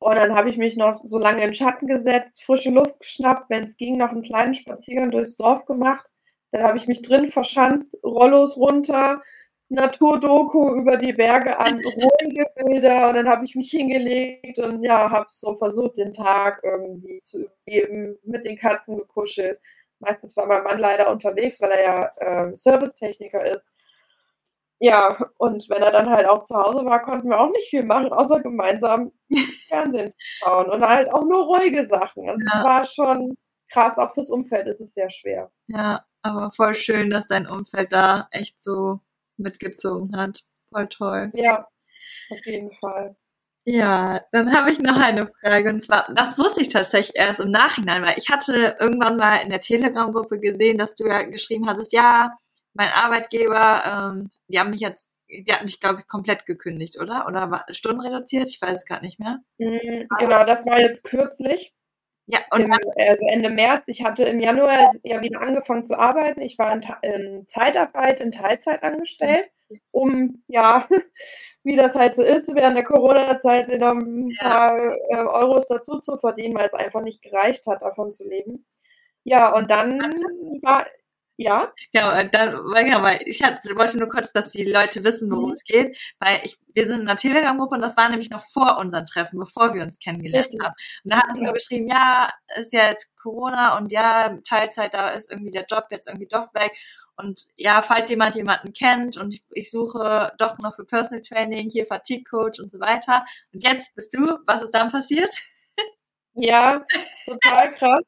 Und 0.00 0.14
dann 0.14 0.34
habe 0.34 0.48
ich 0.48 0.56
mich 0.56 0.76
noch 0.76 0.96
so 0.96 1.18
lange 1.18 1.42
in 1.42 1.48
den 1.48 1.54
Schatten 1.54 1.86
gesetzt, 1.86 2.42
frische 2.44 2.70
Luft 2.70 3.00
geschnappt, 3.00 3.50
wenn 3.50 3.64
es 3.64 3.76
ging, 3.76 3.96
noch 3.96 4.10
einen 4.10 4.22
kleinen 4.22 4.54
Spaziergang 4.54 5.10
durchs 5.10 5.36
Dorf 5.36 5.64
gemacht. 5.66 6.08
Dann 6.52 6.62
habe 6.62 6.78
ich 6.78 6.86
mich 6.86 7.02
drin 7.02 7.30
verschanzt, 7.30 7.96
Rollos 8.04 8.56
runter, 8.56 9.22
Naturdoku 9.70 10.74
über 10.76 10.96
die 10.96 11.12
Berge 11.12 11.58
an, 11.58 11.80
ruhige 11.84 12.46
Bilder 12.56 13.08
und 13.08 13.14
dann 13.16 13.28
habe 13.28 13.44
ich 13.44 13.54
mich 13.54 13.70
hingelegt 13.70 14.58
und 14.58 14.82
ja, 14.82 15.10
habe 15.10 15.26
so 15.28 15.56
versucht, 15.56 15.98
den 15.98 16.14
Tag 16.14 16.60
irgendwie 16.62 17.20
zu 17.22 17.44
überleben, 17.44 18.18
mit 18.24 18.46
den 18.46 18.56
Katzen 18.56 18.96
gekuschelt. 18.96 19.60
Meistens 20.00 20.36
war 20.36 20.46
mein 20.46 20.62
Mann 20.62 20.78
leider 20.78 21.10
unterwegs, 21.10 21.60
weil 21.60 21.70
er 21.70 21.82
ja 21.82 22.48
äh, 22.48 22.56
Servicetechniker 22.56 23.44
ist. 23.44 23.64
Ja, 24.80 25.18
und 25.38 25.68
wenn 25.68 25.82
er 25.82 25.90
dann 25.90 26.08
halt 26.08 26.28
auch 26.28 26.44
zu 26.44 26.56
Hause 26.56 26.84
war, 26.84 27.02
konnten 27.02 27.28
wir 27.28 27.40
auch 27.40 27.50
nicht 27.50 27.68
viel 27.68 27.82
machen, 27.82 28.12
außer 28.12 28.40
gemeinsam 28.40 29.10
Fernsehen 29.68 30.10
zu 30.10 30.16
schauen 30.38 30.70
und 30.70 30.86
halt 30.86 31.12
auch 31.12 31.24
nur 31.24 31.44
ruhige 31.44 31.86
Sachen. 31.88 32.28
Also 32.28 32.40
ja. 32.40 32.58
es 32.58 32.64
war 32.64 32.84
schon 32.86 33.36
krass, 33.70 33.98
auch 33.98 34.14
fürs 34.14 34.30
Umfeld 34.30 34.68
ist 34.68 34.80
es 34.80 34.94
sehr 34.94 35.10
schwer. 35.10 35.50
Ja, 35.66 36.04
aber 36.22 36.52
voll 36.52 36.74
schön, 36.74 37.10
dass 37.10 37.26
dein 37.26 37.48
Umfeld 37.48 37.92
da 37.92 38.28
echt 38.30 38.62
so 38.62 39.00
mitgezogen 39.38 40.16
hat. 40.16 40.44
Voll 40.70 40.88
toll. 40.88 41.30
Ja, 41.34 41.66
auf 42.30 42.46
jeden 42.46 42.72
Fall. 42.72 43.16
Ja, 43.64 44.22
dann 44.32 44.54
habe 44.54 44.70
ich 44.70 44.78
noch 44.78 44.98
eine 44.98 45.26
Frage 45.26 45.68
und 45.68 45.82
zwar, 45.82 46.10
das 46.14 46.38
wusste 46.38 46.62
ich 46.62 46.70
tatsächlich 46.70 47.16
erst 47.16 47.40
im 47.40 47.50
Nachhinein, 47.50 48.02
weil 48.02 48.14
ich 48.16 48.30
hatte 48.30 48.76
irgendwann 48.80 49.18
mal 49.18 49.36
in 49.36 49.50
der 49.50 49.60
Telegram-Gruppe 49.60 50.40
gesehen, 50.40 50.78
dass 50.78 50.94
du 50.94 51.06
ja 51.06 51.22
geschrieben 51.24 51.68
hattest, 51.68 51.92
ja, 51.92 52.32
mein 52.72 52.88
Arbeitgeber, 52.90 54.12
ähm, 54.14 54.30
die 54.46 54.58
haben 54.58 54.70
mich 54.70 54.80
jetzt, 54.80 55.10
die 55.28 55.52
hatten 55.52 55.66
dich, 55.66 55.80
glaube 55.80 56.00
ich, 56.00 56.06
komplett 56.06 56.46
gekündigt, 56.46 56.98
oder? 56.98 57.26
Oder 57.26 57.50
war 57.50 57.66
Stunden 57.70 58.00
reduziert? 58.00 58.48
Ich 58.48 58.62
weiß 58.62 58.72
es 58.72 58.84
gerade 58.86 59.04
nicht 59.04 59.18
mehr. 59.18 59.40
Mhm, 59.58 60.06
genau, 60.18 60.46
das 60.46 60.64
war 60.64 60.80
jetzt 60.80 61.04
kürzlich. 61.04 61.74
Ja, 62.30 62.40
und 62.50 62.70
also 62.70 63.26
Ende 63.26 63.48
März. 63.48 63.84
Ich 63.86 64.04
hatte 64.04 64.24
im 64.24 64.38
Januar 64.38 64.92
ja 65.02 65.22
wieder 65.22 65.40
angefangen 65.40 65.86
zu 65.86 65.98
arbeiten. 65.98 66.42
Ich 66.42 66.58
war 66.58 66.74
in, 66.74 66.82
in 67.02 67.48
Zeitarbeit, 67.48 68.20
in 68.20 68.32
Teilzeit 68.32 68.82
angestellt, 68.82 69.50
um, 69.92 70.42
ja, 70.46 70.86
wie 71.64 71.74
das 71.74 71.94
halt 71.94 72.14
so 72.14 72.22
ist, 72.22 72.54
während 72.54 72.76
der 72.76 72.84
Corona-Zeit 72.84 73.68
noch 73.80 73.94
ein 73.94 74.28
paar 74.38 74.78
äh, 75.10 75.16
Euros 75.16 75.68
dazu 75.68 76.00
zu 76.00 76.18
verdienen, 76.18 76.54
weil 76.54 76.66
es 76.66 76.74
einfach 76.74 77.00
nicht 77.00 77.22
gereicht 77.22 77.66
hat, 77.66 77.80
davon 77.80 78.12
zu 78.12 78.28
leben. 78.28 78.66
Ja, 79.24 79.54
und 79.54 79.70
dann 79.70 79.98
war, 80.62 80.86
ja. 81.38 81.72
Ja, 81.92 82.24
dann, 82.24 82.66
ja, 82.84 83.02
weil 83.02 83.20
ich 83.24 83.42
hatte, 83.44 83.76
wollte 83.76 83.96
nur 83.96 84.08
kurz, 84.08 84.32
dass 84.32 84.50
die 84.50 84.64
Leute 84.64 85.04
wissen, 85.04 85.30
worum 85.30 85.46
mhm. 85.46 85.52
es 85.52 85.62
geht, 85.62 85.96
weil 86.18 86.40
ich, 86.42 86.58
wir 86.74 86.84
sind 86.84 87.02
in 87.02 87.08
einer 87.08 87.16
Telegram-Gruppe 87.16 87.76
und 87.76 87.80
das 87.80 87.96
war 87.96 88.08
nämlich 88.08 88.28
noch 88.28 88.42
vor 88.42 88.76
unserem 88.78 89.06
Treffen, 89.06 89.38
bevor 89.38 89.72
wir 89.72 89.82
uns 89.82 90.00
kennengelernt 90.00 90.46
Richtig. 90.46 90.64
haben. 90.64 90.74
Und 91.04 91.12
da 91.12 91.22
hattest 91.22 91.42
ja. 91.42 91.46
du 91.46 91.54
geschrieben, 91.54 91.86
ja, 91.86 92.28
ist 92.56 92.72
ja 92.72 92.88
jetzt 92.88 93.08
Corona 93.16 93.78
und 93.78 93.92
ja, 93.92 94.36
Teilzeit, 94.46 94.92
da 94.94 95.10
ist 95.10 95.30
irgendwie 95.30 95.52
der 95.52 95.64
Job 95.70 95.86
jetzt 95.90 96.08
irgendwie 96.08 96.26
doch 96.26 96.52
weg. 96.54 96.72
Und 97.16 97.46
ja, 97.54 97.82
falls 97.82 98.10
jemand 98.10 98.34
jemanden 98.34 98.72
kennt 98.72 99.16
und 99.16 99.34
ich, 99.34 99.44
ich 99.50 99.70
suche 99.70 100.32
doch 100.38 100.58
noch 100.58 100.74
für 100.74 100.84
Personal 100.84 101.22
Training, 101.22 101.70
hier 101.70 101.86
Fatigue 101.86 102.24
Coach 102.24 102.58
und 102.58 102.70
so 102.70 102.80
weiter. 102.80 103.24
Und 103.52 103.62
jetzt 103.62 103.94
bist 103.94 104.12
du, 104.12 104.38
was 104.44 104.62
ist 104.62 104.74
dann 104.74 104.90
passiert? 104.90 105.32
Ja, 106.34 106.84
total 107.26 107.74
krass 107.74 108.02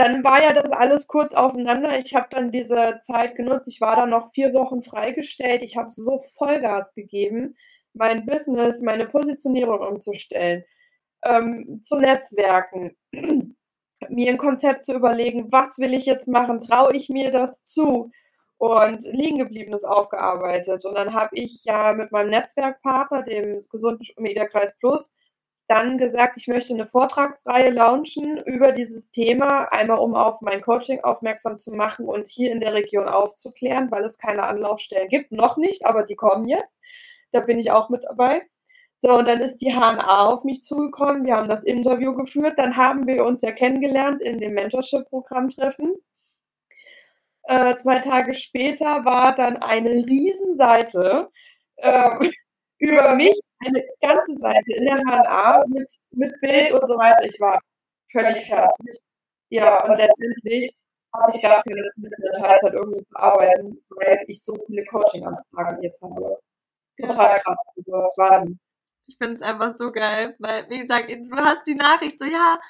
dann 0.00 0.24
war 0.24 0.42
ja 0.42 0.54
das 0.54 0.72
alles 0.72 1.06
kurz 1.06 1.34
aufeinander. 1.34 1.98
Ich 1.98 2.14
habe 2.14 2.28
dann 2.30 2.50
diese 2.50 3.00
Zeit 3.04 3.36
genutzt. 3.36 3.68
Ich 3.68 3.82
war 3.82 3.96
dann 3.96 4.10
noch 4.10 4.32
vier 4.32 4.54
Wochen 4.54 4.82
freigestellt. 4.82 5.62
Ich 5.62 5.76
habe 5.76 5.90
so 5.90 6.20
Vollgas 6.38 6.92
gegeben, 6.94 7.54
mein 7.92 8.24
Business, 8.24 8.80
meine 8.80 9.06
Positionierung 9.06 9.80
umzustellen, 9.80 10.64
ähm, 11.24 11.82
zu 11.84 11.96
Netzwerken, 11.96 12.96
mir 14.08 14.30
ein 14.30 14.38
Konzept 14.38 14.86
zu 14.86 14.94
überlegen, 14.94 15.52
was 15.52 15.78
will 15.78 15.92
ich 15.92 16.06
jetzt 16.06 16.28
machen, 16.28 16.62
traue 16.62 16.96
ich 16.96 17.10
mir 17.10 17.30
das 17.30 17.64
zu 17.64 18.10
und 18.56 19.04
liegen 19.04 19.38
gebliebenes 19.38 19.84
aufgearbeitet. 19.84 20.86
Und 20.86 20.94
dann 20.94 21.12
habe 21.12 21.36
ich 21.36 21.62
ja 21.64 21.92
mit 21.92 22.10
meinem 22.10 22.30
Netzwerkpartner, 22.30 23.22
dem 23.22 23.60
Gesunden 23.70 24.06
Mediakreis 24.16 24.74
Plus, 24.78 25.12
dann 25.70 25.98
gesagt, 25.98 26.36
ich 26.36 26.48
möchte 26.48 26.74
eine 26.74 26.88
Vortragsreihe 26.88 27.70
launchen 27.70 28.38
über 28.38 28.72
dieses 28.72 29.08
Thema, 29.12 29.72
einmal 29.72 30.00
um 30.00 30.16
auf 30.16 30.40
mein 30.40 30.62
Coaching 30.62 30.98
aufmerksam 31.04 31.58
zu 31.58 31.76
machen 31.76 32.06
und 32.06 32.26
hier 32.26 32.50
in 32.50 32.58
der 32.58 32.74
Region 32.74 33.06
aufzuklären, 33.06 33.88
weil 33.92 34.04
es 34.04 34.18
keine 34.18 34.42
Anlaufstellen 34.42 35.08
gibt. 35.08 35.30
Noch 35.30 35.56
nicht, 35.56 35.86
aber 35.86 36.02
die 36.02 36.16
kommen 36.16 36.48
jetzt. 36.48 36.74
Da 37.30 37.38
bin 37.38 37.60
ich 37.60 37.70
auch 37.70 37.88
mit 37.88 38.02
dabei. 38.02 38.42
So, 38.98 39.16
und 39.16 39.28
dann 39.28 39.40
ist 39.40 39.58
die 39.58 39.72
HNA 39.72 40.26
auf 40.26 40.42
mich 40.42 40.62
zugekommen. 40.62 41.24
Wir 41.24 41.36
haben 41.36 41.48
das 41.48 41.62
Interview 41.62 42.16
geführt. 42.16 42.58
Dann 42.58 42.76
haben 42.76 43.06
wir 43.06 43.24
uns 43.24 43.40
ja 43.40 43.52
kennengelernt 43.52 44.20
in 44.22 44.40
dem 44.40 44.54
Mentorship-Programm-Treffen. 44.54 45.94
Äh, 47.44 47.76
zwei 47.76 48.00
Tage 48.00 48.34
später 48.34 49.04
war 49.04 49.36
dann 49.36 49.56
eine 49.58 49.90
Riesenseite 50.04 51.30
äh, 51.76 52.28
über 52.78 53.14
mich 53.14 53.38
eine 53.60 53.84
ganze 54.00 54.36
Seite 54.40 54.72
in 54.74 54.84
der 54.84 54.98
HNA 54.98 55.64
mit, 55.68 55.88
mit 56.10 56.40
Bild 56.40 56.72
und 56.72 56.86
so 56.86 56.96
weiter. 56.96 57.24
Ich 57.24 57.40
war 57.40 57.60
völlig 58.10 58.46
fertig. 58.46 58.98
Ja, 59.50 59.82
und 59.84 59.96
letztendlich 59.96 60.72
habe 61.14 61.36
ich 61.36 61.42
gar 61.42 61.62
keine 61.62 61.80
Lust 61.80 61.98
mit 61.98 62.12
der 62.22 62.40
Teilzeit 62.40 62.72
irgendwie 62.72 63.04
zu 63.04 63.16
arbeiten, 63.16 63.78
weil 63.90 64.24
ich 64.28 64.42
so 64.42 64.56
viele 64.66 64.84
Coaching-Anfragen 64.86 65.82
jetzt 65.82 66.00
habe. 66.02 66.38
Total 66.98 67.40
krass. 67.40 67.58
Also, 67.76 67.92
Wahnsinn. 68.16 68.60
Ich 69.06 69.16
finde 69.18 69.34
es 69.34 69.42
einfach 69.42 69.74
so 69.76 69.90
geil, 69.90 70.36
weil, 70.38 70.68
wie 70.70 70.78
gesagt, 70.78 71.10
du 71.10 71.36
hast 71.36 71.66
die 71.66 71.74
Nachricht 71.74 72.18
so, 72.20 72.26
ja, 72.26 72.60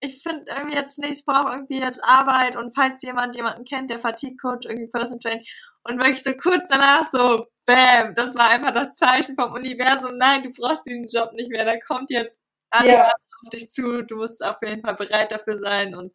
ich 0.00 0.22
finde 0.22 0.44
irgendwie 0.48 0.74
jetzt 0.74 0.98
nicht, 0.98 1.20
ich 1.20 1.24
brauche 1.24 1.52
irgendwie 1.52 1.80
jetzt 1.80 2.02
Arbeit 2.02 2.56
und 2.56 2.74
falls 2.74 3.00
jemand 3.02 3.36
jemanden 3.36 3.64
kennt, 3.64 3.90
der 3.90 4.00
Fatigue 4.00 4.36
Coach, 4.36 4.66
irgendwie 4.66 4.88
Person 4.88 5.20
Training 5.20 5.44
und 5.84 5.98
wirklich 5.98 6.22
so 6.22 6.32
kurz 6.34 6.68
danach 6.68 7.10
so, 7.12 7.46
bam, 7.66 8.14
das 8.14 8.34
war 8.34 8.50
einfach 8.50 8.72
das 8.72 8.94
Zeichen 8.94 9.36
vom 9.36 9.52
Universum, 9.52 10.16
nein, 10.16 10.42
du 10.42 10.50
brauchst 10.50 10.86
diesen 10.86 11.06
Job 11.06 11.32
nicht 11.32 11.50
mehr, 11.50 11.64
da 11.64 11.78
kommt 11.78 12.10
jetzt 12.10 12.40
alles 12.70 12.92
ja. 12.92 13.06
auf 13.06 13.50
dich 13.52 13.70
zu, 13.70 14.02
du 14.02 14.16
musst 14.16 14.44
auf 14.44 14.56
jeden 14.62 14.82
Fall 14.82 14.94
bereit 14.94 15.32
dafür 15.32 15.58
sein. 15.60 15.94
Und 15.94 16.12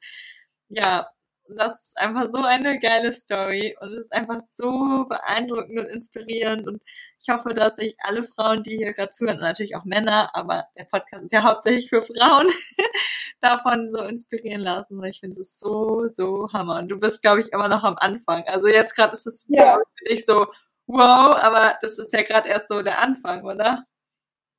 ja, 0.69 1.07
das 1.58 1.88
ist 1.88 1.98
einfach 1.98 2.29
so 2.32 2.44
eine 2.44 2.79
geile 2.79 3.12
Story 3.12 3.75
und 3.79 3.94
es 3.94 4.06
ist 4.06 4.13
einfach 4.13 4.41
so 4.53 5.06
beeindruckend 5.08 5.79
und 5.79 5.86
inspirierend 5.88 6.68
und 6.68 6.82
ich 7.22 7.29
hoffe, 7.29 7.53
dass 7.53 7.75
sich 7.75 7.96
alle 8.00 8.24
Frauen, 8.24 8.63
die 8.63 8.77
hier 8.77 8.94
gerade 8.94 9.12
zuhören, 9.12 9.38
und 9.38 9.44
natürlich 9.44 9.75
auch 9.75 9.84
Männer, 9.84 10.34
aber 10.34 10.65
der 10.77 10.86
Podcast 10.86 11.25
ist 11.25 11.34
ja 11.34 11.44
hauptsächlich 11.44 11.89
für 11.89 12.01
Frauen, 12.01 12.48
davon 13.41 13.89
so 13.91 14.03
inspirieren 14.03 14.62
lassen. 14.62 15.03
Ich 15.03 15.20
finde 15.20 15.41
es 15.41 15.60
so, 15.60 16.08
so 16.15 16.48
Hammer. 16.53 16.79
Und 16.79 16.89
du 16.89 16.98
bist, 16.98 17.22
glaube 17.22 17.41
ich, 17.41 17.51
immer 17.51 17.68
noch 17.68 17.84
am 17.84 17.98
Anfang. 17.98 18.44
Also 18.48 18.68
jetzt 18.68 18.96
gerade 18.96 19.13
ist 19.13 19.27
es 19.27 19.46
ja. 19.50 19.77
für 19.98 20.06
dich 20.06 20.25
so, 20.25 20.48
wow, 20.88 21.38
aber 21.41 21.77
das 21.82 22.00
ist 22.00 22.13
ja 22.13 22.22
gerade 22.22 22.50
erst 22.50 22.68
so 22.70 22.82
der 22.82 23.01
Anfang, 23.01 23.44
oder? 23.44 23.86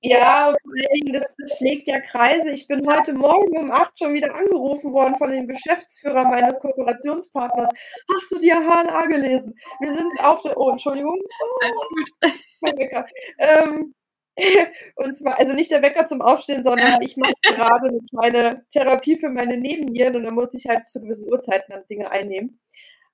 Ja, 0.02 0.54
vor 0.62 0.72
allen 0.72 1.12
das, 1.12 1.24
das, 1.38 1.58
schlägt 1.58 1.86
ja 1.86 2.00
Kreise. 2.00 2.50
Ich 2.50 2.66
bin 2.66 2.86
heute 2.90 3.12
Morgen 3.12 3.58
um 3.58 3.70
acht 3.70 3.98
schon 3.98 4.14
wieder 4.14 4.34
angerufen 4.34 4.92
worden 4.94 5.16
von 5.18 5.30
dem 5.30 5.46
Geschäftsführer 5.46 6.24
meines 6.24 6.58
Kooperationspartners. 6.60 7.70
Hast 8.14 8.30
du 8.30 8.38
die 8.38 8.50
HNA 8.50 9.06
gelesen? 9.06 9.54
Wir 9.80 9.94
sind 9.94 10.24
auf 10.24 10.40
der. 10.40 10.56
Oh, 10.56 10.70
Entschuldigung. 10.70 11.18
Oh, 11.18 12.28
mein 12.62 12.78
Wecker. 12.78 13.06
Ähm, 13.38 13.94
und 14.96 15.18
zwar, 15.18 15.38
also 15.38 15.52
nicht 15.52 15.70
der 15.70 15.82
Wecker 15.82 16.06
zum 16.08 16.22
Aufstehen, 16.22 16.62
sondern 16.62 17.02
ich 17.02 17.16
mache 17.16 17.34
gerade 17.42 17.88
eine 17.88 18.00
kleine 18.10 18.66
Therapie 18.72 19.18
für 19.18 19.28
meine 19.28 19.56
Nebennieren 19.56 20.16
und 20.16 20.24
dann 20.24 20.34
muss 20.34 20.54
ich 20.54 20.66
halt 20.66 20.88
zu 20.88 21.00
gewissen 21.00 21.30
Uhrzeiten 21.30 21.72
dann 21.72 21.86
Dinge 21.86 22.10
einnehmen. 22.10 22.60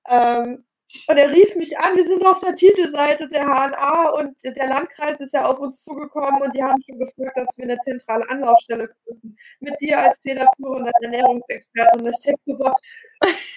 Ähm, 0.08 0.64
und 1.08 1.16
er 1.16 1.30
rief 1.30 1.54
mich 1.56 1.76
an, 1.78 1.96
wir 1.96 2.04
sind 2.04 2.24
auf 2.24 2.38
der 2.38 2.54
Titelseite 2.54 3.28
der 3.28 3.44
HNA 3.44 4.10
und 4.10 4.36
der 4.44 4.68
Landkreis 4.68 5.18
ist 5.20 5.34
ja 5.34 5.44
auf 5.44 5.58
uns 5.58 5.82
zugekommen 5.82 6.42
und 6.42 6.54
die 6.54 6.62
haben 6.62 6.80
schon 6.82 6.98
gefragt, 6.98 7.36
dass 7.36 7.56
wir 7.56 7.64
eine 7.64 7.78
zentrale 7.80 8.28
Anlaufstelle 8.28 8.88
gründen. 9.04 9.36
Mit 9.60 9.80
dir 9.80 9.98
als 9.98 10.20
federführender 10.20 10.92
Ernährungsexperte. 11.02 11.98
Und 11.98 12.08
ich 12.08 12.16
denke 12.24 12.40
so, 12.46 12.72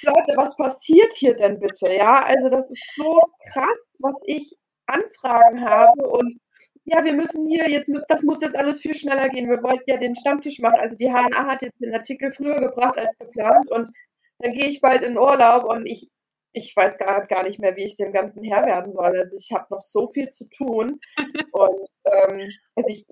Leute, 0.04 0.34
was 0.36 0.56
passiert 0.58 1.12
hier 1.16 1.36
denn 1.36 1.60
bitte? 1.60 1.94
Ja, 1.94 2.24
also 2.24 2.50
das 2.50 2.70
ist 2.70 2.96
so 2.96 3.22
krass, 3.52 3.78
was 4.00 4.16
ich 4.26 4.56
Anfragen 4.88 5.64
habe 5.64 6.02
und 6.10 6.40
ja, 6.86 7.04
wir 7.04 7.14
müssen 7.14 7.48
hier 7.48 7.70
jetzt, 7.70 7.92
das 8.08 8.24
muss 8.24 8.42
jetzt 8.42 8.56
alles 8.56 8.82
viel 8.82 8.96
schneller 8.96 9.30
gehen. 9.30 9.48
Wir 9.48 9.62
wollten 9.62 9.84
ja 9.86 9.98
den 9.98 10.16
Stammtisch 10.16 10.58
machen. 10.60 10.80
Also 10.80 10.96
die 10.96 11.10
HNA 11.10 11.46
hat 11.46 11.62
jetzt 11.62 11.80
den 11.80 11.94
Artikel 11.94 12.32
früher 12.32 12.56
gebracht 12.56 12.98
als 12.98 13.16
geplant 13.20 13.70
und 13.70 13.92
dann 14.40 14.54
gehe 14.54 14.68
ich 14.68 14.82
bald 14.82 15.04
in 15.04 15.18
Urlaub 15.18 15.66
und 15.66 15.86
ich 15.86 16.10
ich 16.54 16.76
weiß 16.76 16.98
gar, 16.98 17.26
gar 17.28 17.44
nicht 17.44 17.60
mehr, 17.60 17.76
wie 17.76 17.86
ich 17.86 17.96
dem 17.96 18.12
Ganzen 18.12 18.44
Herr 18.44 18.66
werden 18.66 18.94
soll. 18.94 19.18
Also 19.18 19.36
ich 19.38 19.52
habe 19.52 19.68
noch 19.70 19.82
so 19.82 20.08
viel 20.08 20.30
zu 20.30 20.50
tun. 20.50 21.00
Und 21.52 21.90
ähm, 22.06 22.52
also 22.76 22.90
ich 22.90 23.06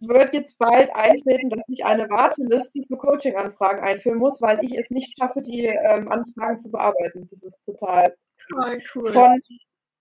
wird 0.00 0.34
jetzt 0.34 0.58
bald 0.58 0.94
eintreten, 0.94 1.50
dass 1.50 1.60
ich 1.68 1.84
eine 1.84 2.08
Warteliste 2.10 2.82
für 2.86 2.96
Coaching-Anfragen 2.96 3.80
einführen 3.80 4.18
muss, 4.18 4.42
weil 4.42 4.62
ich 4.64 4.76
es 4.76 4.90
nicht 4.90 5.16
schaffe, 5.18 5.42
die 5.42 5.66
ähm, 5.66 6.10
Anfragen 6.10 6.60
zu 6.60 6.70
bearbeiten. 6.70 7.28
Das 7.30 7.42
ist 7.42 7.54
total 7.64 8.14
oh, 8.54 8.76
cool. 8.94 9.12
Von 9.12 9.40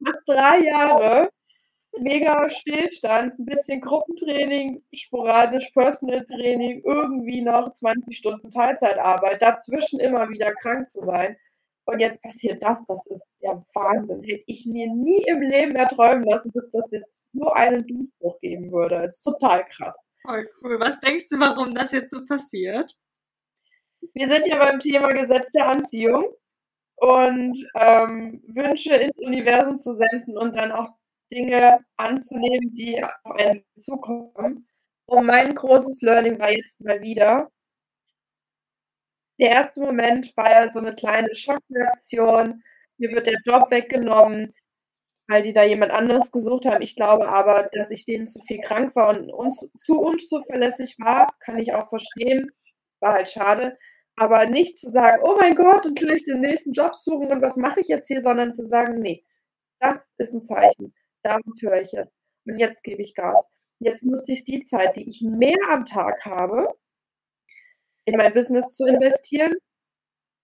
fast 0.03 0.23
drei 0.27 0.59
Jahre 0.59 1.29
mega 1.97 2.49
Stillstand, 2.49 3.37
ein 3.39 3.45
bisschen 3.45 3.81
Gruppentraining, 3.81 4.83
sporadisch 4.93 5.69
Personal 5.71 6.25
Training, 6.25 6.81
irgendwie 6.85 7.41
noch 7.41 7.73
20 7.73 8.15
Stunden 8.15 8.51
Teilzeitarbeit, 8.51 9.41
dazwischen 9.41 9.99
immer 9.99 10.29
wieder 10.29 10.53
krank 10.53 10.89
zu 10.89 11.01
sein 11.01 11.35
und 11.89 11.99
jetzt 11.99 12.21
passiert 12.21 12.61
das, 12.61 12.77
das 12.87 13.05
ist 13.07 13.21
ja 13.39 13.63
Wahnsinn. 13.73 14.23
Hätte 14.23 14.43
ich 14.47 14.65
mir 14.65 14.87
nie 14.93 15.23
im 15.27 15.41
Leben 15.41 15.75
erträumen 15.75 16.23
lassen, 16.23 16.51
dass 16.53 16.69
das 16.71 16.85
jetzt 16.91 17.29
so 17.33 17.49
einen 17.51 17.85
Durchbruch 17.85 18.39
geben 18.39 18.71
würde. 18.71 19.01
Das 19.01 19.17
ist 19.17 19.23
total 19.23 19.65
krass. 19.65 19.95
Voll 20.21 20.49
cool. 20.61 20.79
Was 20.79 20.99
denkst 20.99 21.29
du, 21.29 21.39
warum 21.39 21.73
das 21.73 21.91
jetzt 21.91 22.11
so 22.11 22.23
passiert? 22.25 22.95
Wir 24.13 24.27
sind 24.27 24.47
ja 24.47 24.57
beim 24.57 24.79
Thema 24.79 25.09
Gesetz 25.09 25.49
der 25.53 25.67
Anziehung 25.67 26.25
und 26.95 27.57
ähm, 27.75 28.41
Wünsche 28.47 28.93
ins 28.95 29.19
Universum 29.19 29.79
zu 29.79 29.95
senden 29.95 30.37
und 30.37 30.55
dann 30.55 30.71
auch 30.71 30.89
Dinge 31.31 31.79
anzunehmen, 31.97 32.73
die 32.73 33.03
auf 33.03 33.35
einen 33.35 33.63
zukommen. 33.77 34.67
Und 35.05 35.25
mein 35.25 35.55
großes 35.55 36.01
Learning 36.01 36.39
war 36.39 36.51
jetzt 36.51 36.79
mal 36.81 37.01
wieder, 37.01 37.47
der 39.39 39.51
erste 39.51 39.79
Moment 39.79 40.35
war 40.35 40.51
ja 40.51 40.69
so 40.71 40.79
eine 40.79 40.93
kleine 40.93 41.33
Schockreaktion. 41.33 42.63
Mir 42.97 43.11
wird 43.11 43.27
der 43.27 43.39
Job 43.45 43.71
weggenommen, 43.71 44.53
weil 45.27 45.43
die 45.43 45.53
da 45.53 45.63
jemand 45.63 45.91
anderes 45.91 46.31
gesucht 46.31 46.65
haben. 46.65 46.81
Ich 46.81 46.95
glaube 46.95 47.29
aber, 47.29 47.69
dass 47.71 47.91
ich 47.91 48.05
denen 48.05 48.27
zu 48.27 48.41
viel 48.41 48.59
krank 48.59 48.95
war 48.95 49.09
und 49.09 49.31
uns, 49.31 49.69
zu 49.77 50.01
unzuverlässig 50.01 50.97
war, 50.99 51.27
kann 51.39 51.57
ich 51.57 51.73
auch 51.73 51.89
verstehen. 51.89 52.51
War 52.99 53.13
halt 53.13 53.29
schade. 53.29 53.77
Aber 54.17 54.45
nicht 54.47 54.77
zu 54.77 54.89
sagen, 54.89 55.21
oh 55.23 55.37
mein 55.39 55.55
Gott, 55.55 55.85
und 55.85 55.97
gleich 55.97 56.25
den 56.25 56.41
nächsten 56.41 56.73
Job 56.73 56.95
suchen 56.95 57.31
und 57.31 57.41
was 57.41 57.55
mache 57.55 57.79
ich 57.79 57.87
jetzt 57.87 58.07
hier, 58.07 58.21
sondern 58.21 58.53
zu 58.53 58.67
sagen, 58.67 58.99
nee, 58.99 59.23
das 59.79 60.05
ist 60.17 60.33
ein 60.33 60.43
Zeichen. 60.43 60.93
Darauf 61.23 61.43
höre 61.61 61.81
ich 61.81 61.93
jetzt. 61.93 62.13
Und 62.45 62.59
jetzt 62.59 62.83
gebe 62.83 63.01
ich 63.01 63.15
Gas. 63.15 63.39
Jetzt 63.79 64.03
nutze 64.03 64.33
ich 64.33 64.43
die 64.43 64.65
Zeit, 64.65 64.97
die 64.97 65.09
ich 65.09 65.21
mehr 65.21 65.57
am 65.69 65.85
Tag 65.85 66.25
habe, 66.25 66.67
in 68.09 68.17
mein 68.17 68.33
Business 68.33 68.75
zu 68.75 68.85
investieren, 68.87 69.53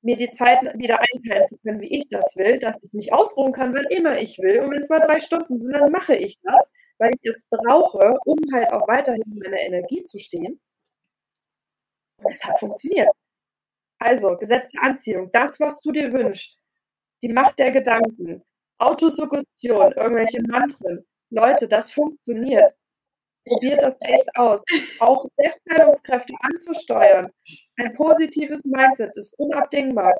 mir 0.01 0.17
die 0.17 0.31
Zeit 0.31 0.61
wieder 0.77 0.99
einteilen 0.99 1.47
zu 1.47 1.57
können, 1.57 1.81
wie 1.81 1.97
ich 1.97 2.07
das 2.09 2.35
will, 2.35 2.59
dass 2.59 2.81
ich 2.83 2.93
mich 2.93 3.11
ausruhen 3.11 3.51
kann, 3.53 3.73
wann 3.73 3.85
immer 3.89 4.17
ich 4.19 4.37
will. 4.39 4.61
Und 4.61 4.71
wenn 4.71 4.83
es 4.83 4.89
mal 4.89 4.99
drei 4.99 5.19
Stunden 5.19 5.59
sind, 5.59 5.73
dann 5.73 5.91
mache 5.91 6.15
ich 6.15 6.37
das, 6.43 6.69
weil 6.99 7.11
ich 7.19 7.31
es 7.31 7.43
brauche, 7.49 8.17
um 8.25 8.37
halt 8.53 8.71
auch 8.71 8.87
weiterhin 8.87 9.23
in 9.23 9.39
meiner 9.39 9.59
Energie 9.61 10.03
zu 10.03 10.19
stehen. 10.19 10.59
Und 12.17 12.31
es 12.31 12.43
hat 12.45 12.59
funktioniert. 12.59 13.09
Also, 13.99 14.37
Gesetz 14.37 14.67
der 14.69 14.83
Anziehung, 14.83 15.31
das, 15.31 15.59
was 15.59 15.79
du 15.81 15.91
dir 15.91 16.11
wünschst, 16.13 16.59
die 17.23 17.33
Macht 17.33 17.57
der 17.59 17.71
Gedanken, 17.71 18.43
Autosuggestion, 18.77 19.93
irgendwelche 19.93 20.41
Mantren. 20.43 21.05
Leute, 21.29 21.67
das 21.67 21.91
funktioniert. 21.91 22.73
Probiert 23.45 23.81
das 23.81 23.95
echt 23.99 24.27
aus. 24.35 24.61
Auch 24.99 25.25
Selbstheilungskräfte 25.37 26.33
anzusteuern. 26.41 27.31
Ein 27.77 27.93
positives 27.93 28.65
Mindset 28.65 29.15
ist 29.15 29.37
unabdingbar. 29.37 30.15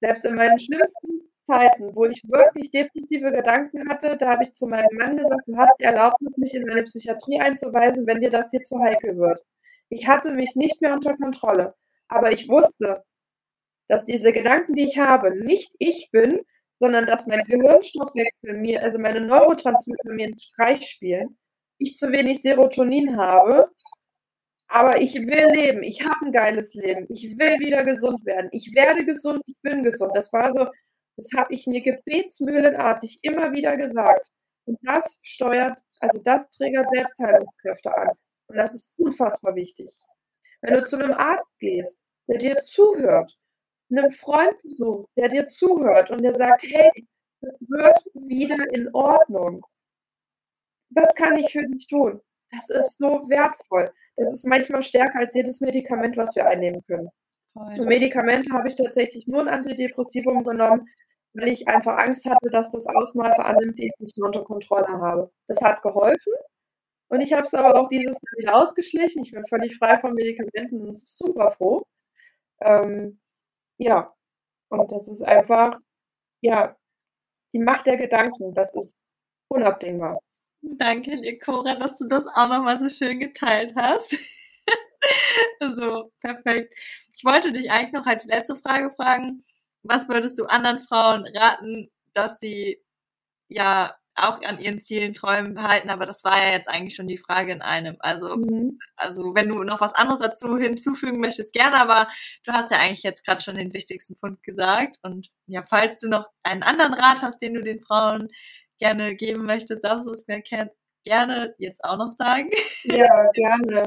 Selbst 0.00 0.24
in 0.24 0.34
meinen 0.34 0.58
schlimmsten 0.58 1.30
Zeiten, 1.46 1.94
wo 1.94 2.06
ich 2.06 2.22
wirklich 2.24 2.70
depressive 2.70 3.30
Gedanken 3.30 3.88
hatte, 3.88 4.16
da 4.16 4.30
habe 4.30 4.42
ich 4.42 4.52
zu 4.52 4.66
meinem 4.66 4.96
Mann 4.96 5.16
gesagt, 5.16 5.42
du 5.46 5.56
hast 5.56 5.78
die 5.78 5.84
Erlaubnis, 5.84 6.36
mich 6.36 6.54
in 6.54 6.68
eine 6.68 6.82
Psychiatrie 6.82 7.40
einzuweisen, 7.40 8.06
wenn 8.06 8.20
dir 8.20 8.30
das 8.30 8.50
hier 8.50 8.62
zu 8.62 8.80
heikel 8.80 9.16
wird. 9.16 9.40
Ich 9.88 10.08
hatte 10.08 10.32
mich 10.32 10.56
nicht 10.56 10.82
mehr 10.82 10.92
unter 10.92 11.16
Kontrolle, 11.16 11.74
aber 12.08 12.32
ich 12.32 12.48
wusste, 12.48 13.04
dass 13.88 14.04
diese 14.04 14.32
Gedanken, 14.32 14.74
die 14.74 14.84
ich 14.84 14.98
habe, 14.98 15.36
nicht 15.36 15.72
ich 15.78 16.08
bin, 16.10 16.40
sondern 16.80 17.06
dass 17.06 17.26
mein 17.26 17.44
Gehirnstoffwechsel 17.44 18.54
mir, 18.54 18.82
also 18.82 18.98
meine 18.98 19.20
Neurotransmitter 19.20 20.12
mir 20.12 20.26
einen 20.26 20.38
Streich 20.38 20.84
spielen, 20.86 21.38
ich 21.78 21.96
zu 21.96 22.10
wenig 22.10 22.42
Serotonin 22.42 23.16
habe, 23.16 23.70
aber 24.68 25.00
ich 25.00 25.14
will 25.14 25.50
leben, 25.52 25.82
ich 25.82 26.02
habe 26.04 26.26
ein 26.26 26.32
geiles 26.32 26.74
Leben, 26.74 27.06
ich 27.08 27.38
will 27.38 27.58
wieder 27.60 27.84
gesund 27.84 28.24
werden, 28.24 28.48
ich 28.52 28.74
werde 28.74 29.04
gesund, 29.04 29.42
ich 29.46 29.56
bin 29.62 29.82
gesund. 29.84 30.12
Das 30.14 30.32
war 30.32 30.52
so, 30.52 30.66
das 31.16 31.30
habe 31.36 31.54
ich 31.54 31.66
mir 31.66 31.80
gebetsmühlenartig 31.80 33.20
immer 33.22 33.52
wieder 33.52 33.76
gesagt. 33.76 34.30
Und 34.64 34.78
das 34.82 35.18
steuert, 35.22 35.78
also 36.00 36.20
das 36.22 36.48
triggert 36.50 36.88
Selbstheilungskräfte 36.90 37.96
an. 37.96 38.10
Und 38.48 38.56
das 38.56 38.74
ist 38.74 38.98
unfassbar 38.98 39.54
wichtig. 39.54 39.90
Wenn 40.62 40.74
du 40.74 40.84
zu 40.84 40.96
einem 40.96 41.12
Arzt 41.12 41.58
gehst, 41.58 42.02
der 42.28 42.38
dir 42.38 42.64
zuhört, 42.64 43.32
einem 43.90 44.10
Freund 44.10 44.60
besucht, 44.62 45.08
der 45.16 45.28
dir 45.28 45.46
zuhört 45.46 46.10
und 46.10 46.22
der 46.22 46.34
sagt, 46.34 46.64
hey, 46.64 46.90
das 47.40 47.54
wird 47.60 48.00
wieder 48.14 48.58
in 48.72 48.92
Ordnung. 48.94 49.64
Was 50.90 51.14
kann 51.14 51.38
ich 51.38 51.50
für 51.52 51.66
dich 51.66 51.86
tun? 51.86 52.20
Das 52.50 52.68
ist 52.70 52.98
so 52.98 53.28
wertvoll. 53.28 53.90
Das 54.16 54.32
ist 54.32 54.46
manchmal 54.46 54.82
stärker 54.82 55.18
als 55.18 55.34
jedes 55.34 55.60
Medikament, 55.60 56.16
was 56.16 56.34
wir 56.36 56.46
einnehmen 56.46 56.82
können. 56.86 57.10
Für 57.74 57.86
Medikamente 57.86 58.52
habe 58.52 58.68
ich 58.68 58.76
tatsächlich 58.76 59.26
nur 59.26 59.40
ein 59.40 59.48
Antidepressivum 59.48 60.44
genommen, 60.44 60.86
weil 61.34 61.48
ich 61.48 61.66
einfach 61.68 61.98
Angst 61.98 62.26
hatte, 62.26 62.50
dass 62.50 62.70
das 62.70 62.86
Ausmaße 62.86 63.42
annimmt, 63.44 63.78
die 63.78 63.86
ich 63.86 63.92
nicht 63.98 64.16
mehr 64.18 64.26
unter 64.26 64.44
Kontrolle 64.44 64.88
habe. 64.88 65.30
Das 65.48 65.60
hat 65.62 65.82
geholfen 65.82 66.32
und 67.08 67.20
ich 67.20 67.32
habe 67.32 67.44
es 67.44 67.54
aber 67.54 67.80
auch 67.80 67.88
dieses 67.88 68.20
Mal 68.22 68.38
wieder 68.38 68.56
ausgeschlichen. 68.56 69.22
Ich 69.22 69.32
bin 69.32 69.46
völlig 69.46 69.76
frei 69.78 69.98
von 69.98 70.14
Medikamenten 70.14 70.88
und 70.88 70.98
super 70.98 71.52
froh. 71.52 71.82
Ähm, 72.60 73.20
ja, 73.78 74.14
und 74.70 74.92
das 74.92 75.08
ist 75.08 75.22
einfach, 75.22 75.78
ja, 76.42 76.76
die 77.54 77.58
Macht 77.60 77.86
der 77.86 77.96
Gedanken, 77.96 78.54
das 78.54 78.74
ist 78.74 79.00
unabdingbar. 79.48 80.20
Danke 80.68 81.20
dir, 81.20 81.38
Cora, 81.38 81.76
dass 81.76 81.96
du 81.96 82.06
das 82.08 82.26
auch 82.26 82.48
nochmal 82.48 82.80
so 82.80 82.88
schön 82.88 83.20
geteilt 83.20 83.72
hast. 83.76 84.18
so, 85.76 86.12
perfekt. 86.20 86.74
Ich 87.16 87.24
wollte 87.24 87.52
dich 87.52 87.70
eigentlich 87.70 87.92
noch 87.92 88.06
als 88.06 88.24
letzte 88.26 88.56
Frage 88.56 88.90
fragen, 88.90 89.44
was 89.84 90.08
würdest 90.08 90.38
du 90.38 90.44
anderen 90.46 90.80
Frauen 90.80 91.24
raten, 91.34 91.88
dass 92.14 92.38
sie 92.40 92.82
ja 93.48 93.94
auch 94.16 94.42
an 94.42 94.58
ihren 94.58 94.80
Zielen, 94.80 95.14
Träumen 95.14 95.62
halten, 95.62 95.90
aber 95.90 96.06
das 96.06 96.24
war 96.24 96.38
ja 96.42 96.52
jetzt 96.52 96.68
eigentlich 96.68 96.96
schon 96.96 97.06
die 97.06 97.18
Frage 97.18 97.52
in 97.52 97.62
einem. 97.62 97.96
Also, 98.00 98.36
mhm. 98.36 98.78
also 98.96 99.34
wenn 99.34 99.48
du 99.48 99.62
noch 99.62 99.80
was 99.80 99.94
anderes 99.94 100.20
dazu 100.20 100.56
hinzufügen 100.56 101.20
möchtest, 101.20 101.52
gerne, 101.52 101.76
aber 101.76 102.08
du 102.44 102.52
hast 102.52 102.70
ja 102.70 102.78
eigentlich 102.78 103.02
jetzt 103.02 103.24
gerade 103.24 103.42
schon 103.42 103.56
den 103.56 103.74
wichtigsten 103.74 104.16
Punkt 104.16 104.42
gesagt. 104.42 104.96
Und 105.02 105.28
ja, 105.46 105.62
falls 105.62 106.00
du 106.00 106.08
noch 106.08 106.28
einen 106.42 106.62
anderen 106.62 106.94
Rat 106.94 107.22
hast, 107.22 107.40
den 107.40 107.54
du 107.54 107.62
den 107.62 107.80
Frauen 107.80 108.30
gerne 108.78 109.14
geben 109.16 109.44
möchtest, 109.44 109.84
darfst 109.84 110.06
du 110.06 110.12
es 110.12 110.26
mir 110.26 110.42
gerne 111.04 111.54
jetzt 111.58 111.82
auch 111.84 111.98
noch 111.98 112.12
sagen. 112.12 112.50
Ja, 112.84 113.30
gerne. 113.34 113.82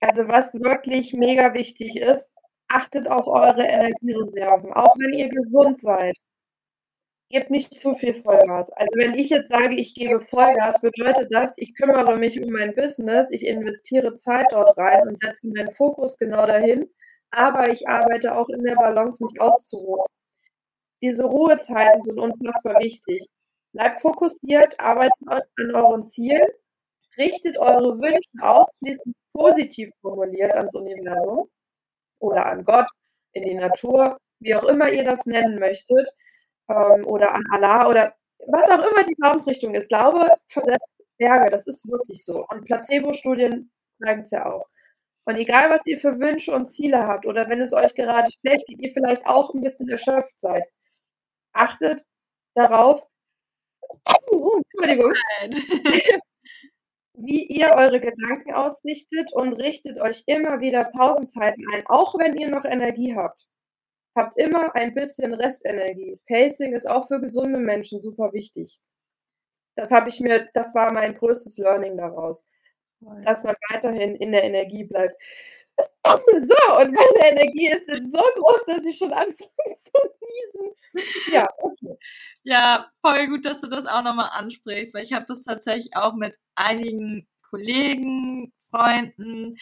Also 0.00 0.28
was 0.28 0.52
wirklich 0.54 1.14
mega 1.14 1.54
wichtig 1.54 1.96
ist, 1.96 2.30
achtet 2.68 3.08
auf 3.08 3.26
eure 3.26 3.62
Energiereserven, 3.62 4.72
auch 4.72 4.94
wenn 4.98 5.14
ihr 5.14 5.28
gesund 5.28 5.80
seid 5.80 6.16
gebt 7.34 7.50
nicht 7.50 7.78
zu 7.80 7.94
viel 7.96 8.14
Vollgas. 8.14 8.70
Also 8.70 8.90
wenn 8.94 9.14
ich 9.14 9.30
jetzt 9.30 9.48
sage, 9.48 9.74
ich 9.74 9.94
gebe 9.94 10.24
Vollgas, 10.26 10.80
bedeutet 10.80 11.28
das, 11.32 11.52
ich 11.56 11.74
kümmere 11.74 12.16
mich 12.16 12.40
um 12.40 12.50
mein 12.52 12.74
Business, 12.76 13.28
ich 13.30 13.44
investiere 13.46 14.14
Zeit 14.14 14.46
dort 14.50 14.78
rein 14.78 15.08
und 15.08 15.20
setze 15.20 15.48
meinen 15.48 15.74
Fokus 15.74 16.16
genau 16.16 16.46
dahin, 16.46 16.88
aber 17.30 17.70
ich 17.70 17.88
arbeite 17.88 18.36
auch 18.36 18.48
in 18.48 18.62
der 18.62 18.76
Balance, 18.76 19.24
mich 19.24 19.40
auszuruhen. 19.40 20.06
Diese 21.04 21.24
Ruhezeiten 21.24 22.00
sind 22.00 22.18
unfassbar 22.18 22.80
wichtig. 22.80 23.28
Bleibt 23.72 24.00
fokussiert, 24.00 24.80
arbeitet 24.80 25.12
an 25.26 25.42
euren 25.74 26.06
Zielen, 26.06 26.48
richtet 27.18 27.58
eure 27.58 28.00
Wünsche 28.00 28.30
ausschließlich 28.40 29.14
positiv 29.34 29.90
formuliert 30.00 30.52
ans 30.54 30.74
Universum 30.74 31.50
oder 32.20 32.46
an 32.46 32.64
Gott, 32.64 32.86
in 33.32 33.42
die 33.42 33.54
Natur, 33.54 34.16
wie 34.40 34.54
auch 34.54 34.64
immer 34.64 34.90
ihr 34.90 35.04
das 35.04 35.26
nennen 35.26 35.58
möchtet 35.58 36.08
ähm, 36.70 37.04
oder 37.04 37.34
an 37.34 37.44
Allah 37.50 37.86
oder 37.86 38.14
was 38.46 38.64
auch 38.70 38.90
immer 38.90 39.04
die 39.04 39.14
Glaubensrichtung 39.16 39.74
ist. 39.74 39.90
Glaube 39.90 40.26
versetzt 40.48 40.88
Berge, 41.18 41.50
das 41.50 41.66
ist 41.66 41.86
wirklich 41.86 42.24
so. 42.24 42.46
Und 42.48 42.64
Placebo-Studien 42.64 43.70
zeigen 44.02 44.20
es 44.20 44.30
ja 44.30 44.50
auch. 44.50 44.66
Und 45.26 45.36
egal, 45.36 45.68
was 45.68 45.84
ihr 45.84 46.00
für 46.00 46.18
Wünsche 46.18 46.52
und 46.52 46.68
Ziele 46.68 47.06
habt 47.06 47.26
oder 47.26 47.46
wenn 47.50 47.60
es 47.60 47.74
euch 47.74 47.94
gerade 47.94 48.30
schlecht 48.40 48.66
geht, 48.68 48.80
ihr 48.80 48.92
vielleicht 48.94 49.26
auch 49.26 49.52
ein 49.52 49.60
bisschen 49.60 49.90
erschöpft 49.90 50.40
seid, 50.40 50.64
achtet 51.54 52.04
darauf, 52.54 53.06
oh, 54.30 54.60
Entschuldigung, 54.72 55.12
wie 57.14 57.46
ihr 57.46 57.70
eure 57.76 58.00
Gedanken 58.00 58.52
ausrichtet 58.52 59.32
und 59.32 59.54
richtet 59.54 60.00
euch 60.00 60.24
immer 60.26 60.60
wieder 60.60 60.84
Pausenzeiten 60.84 61.64
ein, 61.72 61.86
auch 61.86 62.18
wenn 62.18 62.36
ihr 62.36 62.48
noch 62.48 62.64
Energie 62.64 63.14
habt. 63.16 63.46
Habt 64.16 64.36
immer 64.36 64.74
ein 64.76 64.94
bisschen 64.94 65.34
Restenergie. 65.34 66.20
Pacing 66.28 66.72
ist 66.74 66.88
auch 66.88 67.08
für 67.08 67.20
gesunde 67.20 67.58
Menschen 67.58 67.98
super 67.98 68.32
wichtig. 68.32 68.80
Das 69.76 69.90
habe 69.90 70.08
ich 70.08 70.20
mir, 70.20 70.48
das 70.54 70.74
war 70.74 70.92
mein 70.92 71.16
größtes 71.16 71.58
Learning 71.58 71.96
daraus. 71.96 72.46
Dass 73.24 73.42
man 73.42 73.56
weiterhin 73.70 74.16
in 74.16 74.32
der 74.32 74.44
Energie 74.44 74.84
bleibt. 74.84 75.20
So, 76.06 76.76
und 76.80 76.92
meine 76.92 77.30
Energie 77.30 77.68
ist 77.68 77.88
jetzt 77.88 78.12
so 78.12 78.20
groß, 78.36 78.64
dass 78.66 78.84
ich 78.84 78.98
schon 78.98 79.12
anfange 79.12 79.36
zu 79.84 80.00
niesen. 80.20 81.32
Ja, 81.32 81.48
okay. 81.58 81.98
Ja, 82.42 82.90
voll 83.00 83.26
gut, 83.28 83.44
dass 83.46 83.60
du 83.60 83.66
das 83.68 83.86
auch 83.86 84.02
nochmal 84.02 84.30
ansprichst, 84.32 84.94
weil 84.94 85.04
ich 85.04 85.12
habe 85.12 85.24
das 85.26 85.42
tatsächlich 85.42 85.96
auch 85.96 86.14
mit 86.14 86.38
einigen 86.54 87.26
Kollegen, 87.42 88.52
Freunden 88.70 89.56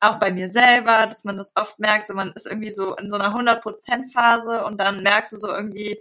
auch 0.00 0.18
bei 0.18 0.30
mir 0.32 0.48
selber, 0.48 1.06
dass 1.06 1.24
man 1.24 1.36
das 1.36 1.52
oft 1.56 1.78
merkt, 1.78 2.08
so 2.08 2.14
man 2.14 2.32
ist 2.32 2.46
irgendwie 2.46 2.72
so 2.72 2.94
in 2.96 3.08
so 3.08 3.16
einer 3.16 3.34
100% 3.34 4.12
Phase 4.12 4.64
und 4.64 4.78
dann 4.80 5.02
merkst 5.02 5.32
du 5.32 5.36
so 5.38 5.48
irgendwie, 5.48 5.98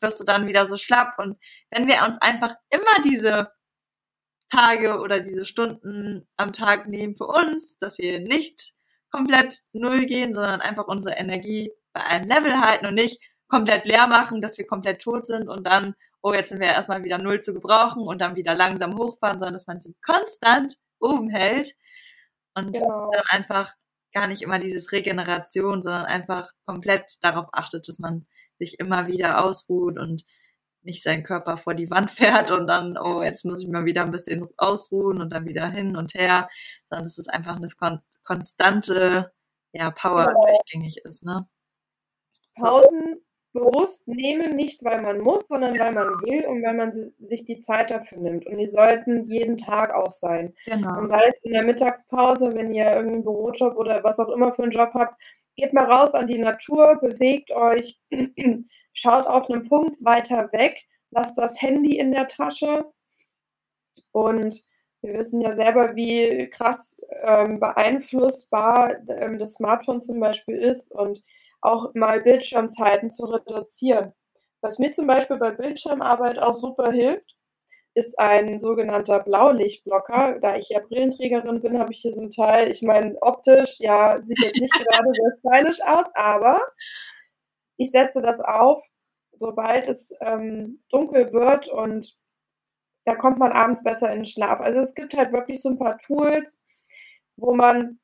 wirst 0.00 0.20
du 0.20 0.24
dann 0.24 0.46
wieder 0.46 0.66
so 0.66 0.76
schlapp 0.78 1.18
und 1.18 1.38
wenn 1.70 1.86
wir 1.88 2.02
uns 2.06 2.18
einfach 2.22 2.54
immer 2.70 3.02
diese 3.04 3.52
Tage 4.50 5.00
oder 5.00 5.20
diese 5.20 5.44
Stunden 5.44 6.26
am 6.36 6.52
Tag 6.52 6.88
nehmen 6.88 7.16
für 7.16 7.26
uns, 7.26 7.76
dass 7.78 7.98
wir 7.98 8.20
nicht 8.20 8.73
komplett 9.14 9.60
null 9.72 10.06
gehen, 10.06 10.34
sondern 10.34 10.60
einfach 10.60 10.86
unsere 10.86 11.16
Energie 11.16 11.72
bei 11.92 12.04
einem 12.04 12.28
Level 12.28 12.60
halten 12.60 12.86
und 12.86 12.94
nicht 12.94 13.20
komplett 13.48 13.86
leer 13.86 14.06
machen, 14.06 14.40
dass 14.40 14.58
wir 14.58 14.66
komplett 14.66 15.00
tot 15.02 15.26
sind 15.26 15.48
und 15.48 15.66
dann, 15.66 15.94
oh, 16.22 16.32
jetzt 16.32 16.48
sind 16.48 16.60
wir 16.60 16.68
erstmal 16.68 17.04
wieder 17.04 17.18
null 17.18 17.40
zu 17.40 17.54
gebrauchen 17.54 18.02
und 18.02 18.20
dann 18.20 18.36
wieder 18.36 18.54
langsam 18.54 18.98
hochfahren, 18.98 19.38
sondern 19.38 19.54
dass 19.54 19.66
man 19.66 19.80
sie 19.80 19.94
konstant 20.02 20.76
oben 20.98 21.28
hält, 21.28 21.74
und 22.54 22.72
genau. 22.72 23.10
dann 23.12 23.24
einfach 23.28 23.74
gar 24.12 24.28
nicht 24.28 24.42
immer 24.42 24.58
dieses 24.58 24.92
Regeneration, 24.92 25.82
sondern 25.82 26.06
einfach 26.06 26.50
komplett 26.66 27.18
darauf 27.22 27.48
achtet, 27.52 27.88
dass 27.88 27.98
man 27.98 28.26
sich 28.58 28.78
immer 28.78 29.08
wieder 29.08 29.44
ausruht 29.44 29.98
und 29.98 30.24
nicht 30.84 31.02
seinen 31.02 31.22
Körper 31.22 31.56
vor 31.56 31.74
die 31.74 31.90
Wand 31.90 32.10
fährt 32.10 32.50
und 32.50 32.66
dann, 32.66 32.96
oh, 32.98 33.22
jetzt 33.22 33.44
muss 33.44 33.62
ich 33.62 33.68
mal 33.68 33.84
wieder 33.84 34.02
ein 34.02 34.10
bisschen 34.10 34.48
ausruhen 34.56 35.20
und 35.20 35.32
dann 35.32 35.46
wieder 35.46 35.68
hin 35.68 35.96
und 35.96 36.14
her, 36.14 36.48
sondern 36.88 37.04
dass 37.04 37.18
es 37.18 37.28
einfach 37.28 37.56
eine 37.56 37.68
kon 37.78 38.00
konstante 38.22 39.32
ja, 39.72 39.90
Power 39.90 40.26
genau. 40.26 40.46
durchgängig 40.46 41.04
ist, 41.04 41.24
ne? 41.24 41.46
Pausen 42.54 43.20
bewusst 43.54 44.08
nehmen, 44.08 44.56
nicht 44.56 44.84
weil 44.84 45.00
man 45.00 45.20
muss, 45.20 45.44
sondern 45.48 45.78
weil 45.78 45.92
man 45.92 46.08
will 46.22 46.44
und 46.46 46.62
weil 46.62 46.74
man 46.74 47.12
sich 47.28 47.44
die 47.44 47.60
Zeit 47.60 47.90
dafür 47.90 48.18
nimmt. 48.18 48.46
Und 48.46 48.58
die 48.58 48.66
sollten 48.66 49.24
jeden 49.24 49.56
Tag 49.56 49.94
auch 49.94 50.12
sein. 50.12 50.54
Genau. 50.66 50.98
Und 50.98 51.08
sei 51.08 51.22
es 51.30 51.42
in 51.44 51.52
der 51.52 51.62
Mittagspause, 51.62 52.52
wenn 52.54 52.72
ihr 52.72 52.92
irgendeinen 52.92 53.24
Bürojob 53.24 53.76
oder 53.76 54.02
was 54.02 54.18
auch 54.18 54.28
immer 54.28 54.52
für 54.52 54.64
einen 54.64 54.72
Job 54.72 54.90
habt, 54.94 55.20
geht 55.56 55.72
mal 55.72 55.90
raus 55.90 56.12
an 56.14 56.26
die 56.26 56.38
Natur, 56.38 56.98
bewegt 57.00 57.50
euch, 57.50 57.98
schaut 58.92 59.26
auf 59.26 59.50
einen 59.50 59.68
Punkt 59.68 60.02
weiter 60.04 60.50
weg, 60.52 60.82
lasst 61.10 61.38
das 61.38 61.60
Handy 61.60 61.98
in 61.98 62.12
der 62.12 62.28
Tasche 62.28 62.86
und 64.12 64.64
wir 65.02 65.14
wissen 65.14 65.42
ja 65.42 65.54
selber, 65.54 65.94
wie 65.96 66.48
krass 66.48 67.04
ähm, 67.22 67.60
beeinflussbar 67.60 68.96
ähm, 69.08 69.38
das 69.38 69.54
Smartphone 69.54 70.00
zum 70.00 70.18
Beispiel 70.18 70.56
ist 70.56 70.92
und 70.92 71.22
auch 71.60 71.92
mal 71.94 72.22
Bildschirmzeiten 72.22 73.10
zu 73.10 73.24
reduzieren. 73.26 74.14
Was 74.62 74.78
mir 74.78 74.92
zum 74.92 75.06
Beispiel 75.06 75.36
bei 75.36 75.50
Bildschirmarbeit 75.50 76.38
auch 76.38 76.54
super 76.54 76.90
hilft, 76.90 77.33
ist 77.94 78.18
ein 78.18 78.58
sogenannter 78.58 79.20
Blaulichtblocker. 79.20 80.40
Da 80.40 80.56
ich 80.56 80.68
ja 80.68 80.80
Brillenträgerin 80.80 81.62
bin, 81.62 81.78
habe 81.78 81.92
ich 81.92 82.00
hier 82.00 82.12
so 82.12 82.22
ein 82.22 82.30
Teil. 82.30 82.70
Ich 82.70 82.82
meine, 82.82 83.16
optisch, 83.20 83.76
ja, 83.78 84.20
sieht 84.20 84.40
jetzt 84.40 84.60
nicht 84.60 84.72
gerade 84.72 85.08
sehr 85.12 85.32
stylisch 85.38 85.80
aus, 85.82 86.06
aber 86.14 86.60
ich 87.76 87.90
setze 87.90 88.20
das 88.20 88.40
auf, 88.40 88.82
sobald 89.32 89.88
es 89.88 90.12
ähm, 90.20 90.82
dunkel 90.90 91.32
wird 91.32 91.68
und 91.68 92.12
da 93.04 93.14
kommt 93.14 93.38
man 93.38 93.52
abends 93.52 93.82
besser 93.82 94.10
in 94.10 94.20
den 94.20 94.26
Schlaf. 94.26 94.60
Also 94.60 94.80
es 94.80 94.94
gibt 94.94 95.14
halt 95.14 95.32
wirklich 95.32 95.60
so 95.60 95.68
ein 95.68 95.78
paar 95.78 95.98
Tools, 95.98 96.64
wo 97.36 97.54
man 97.54 97.98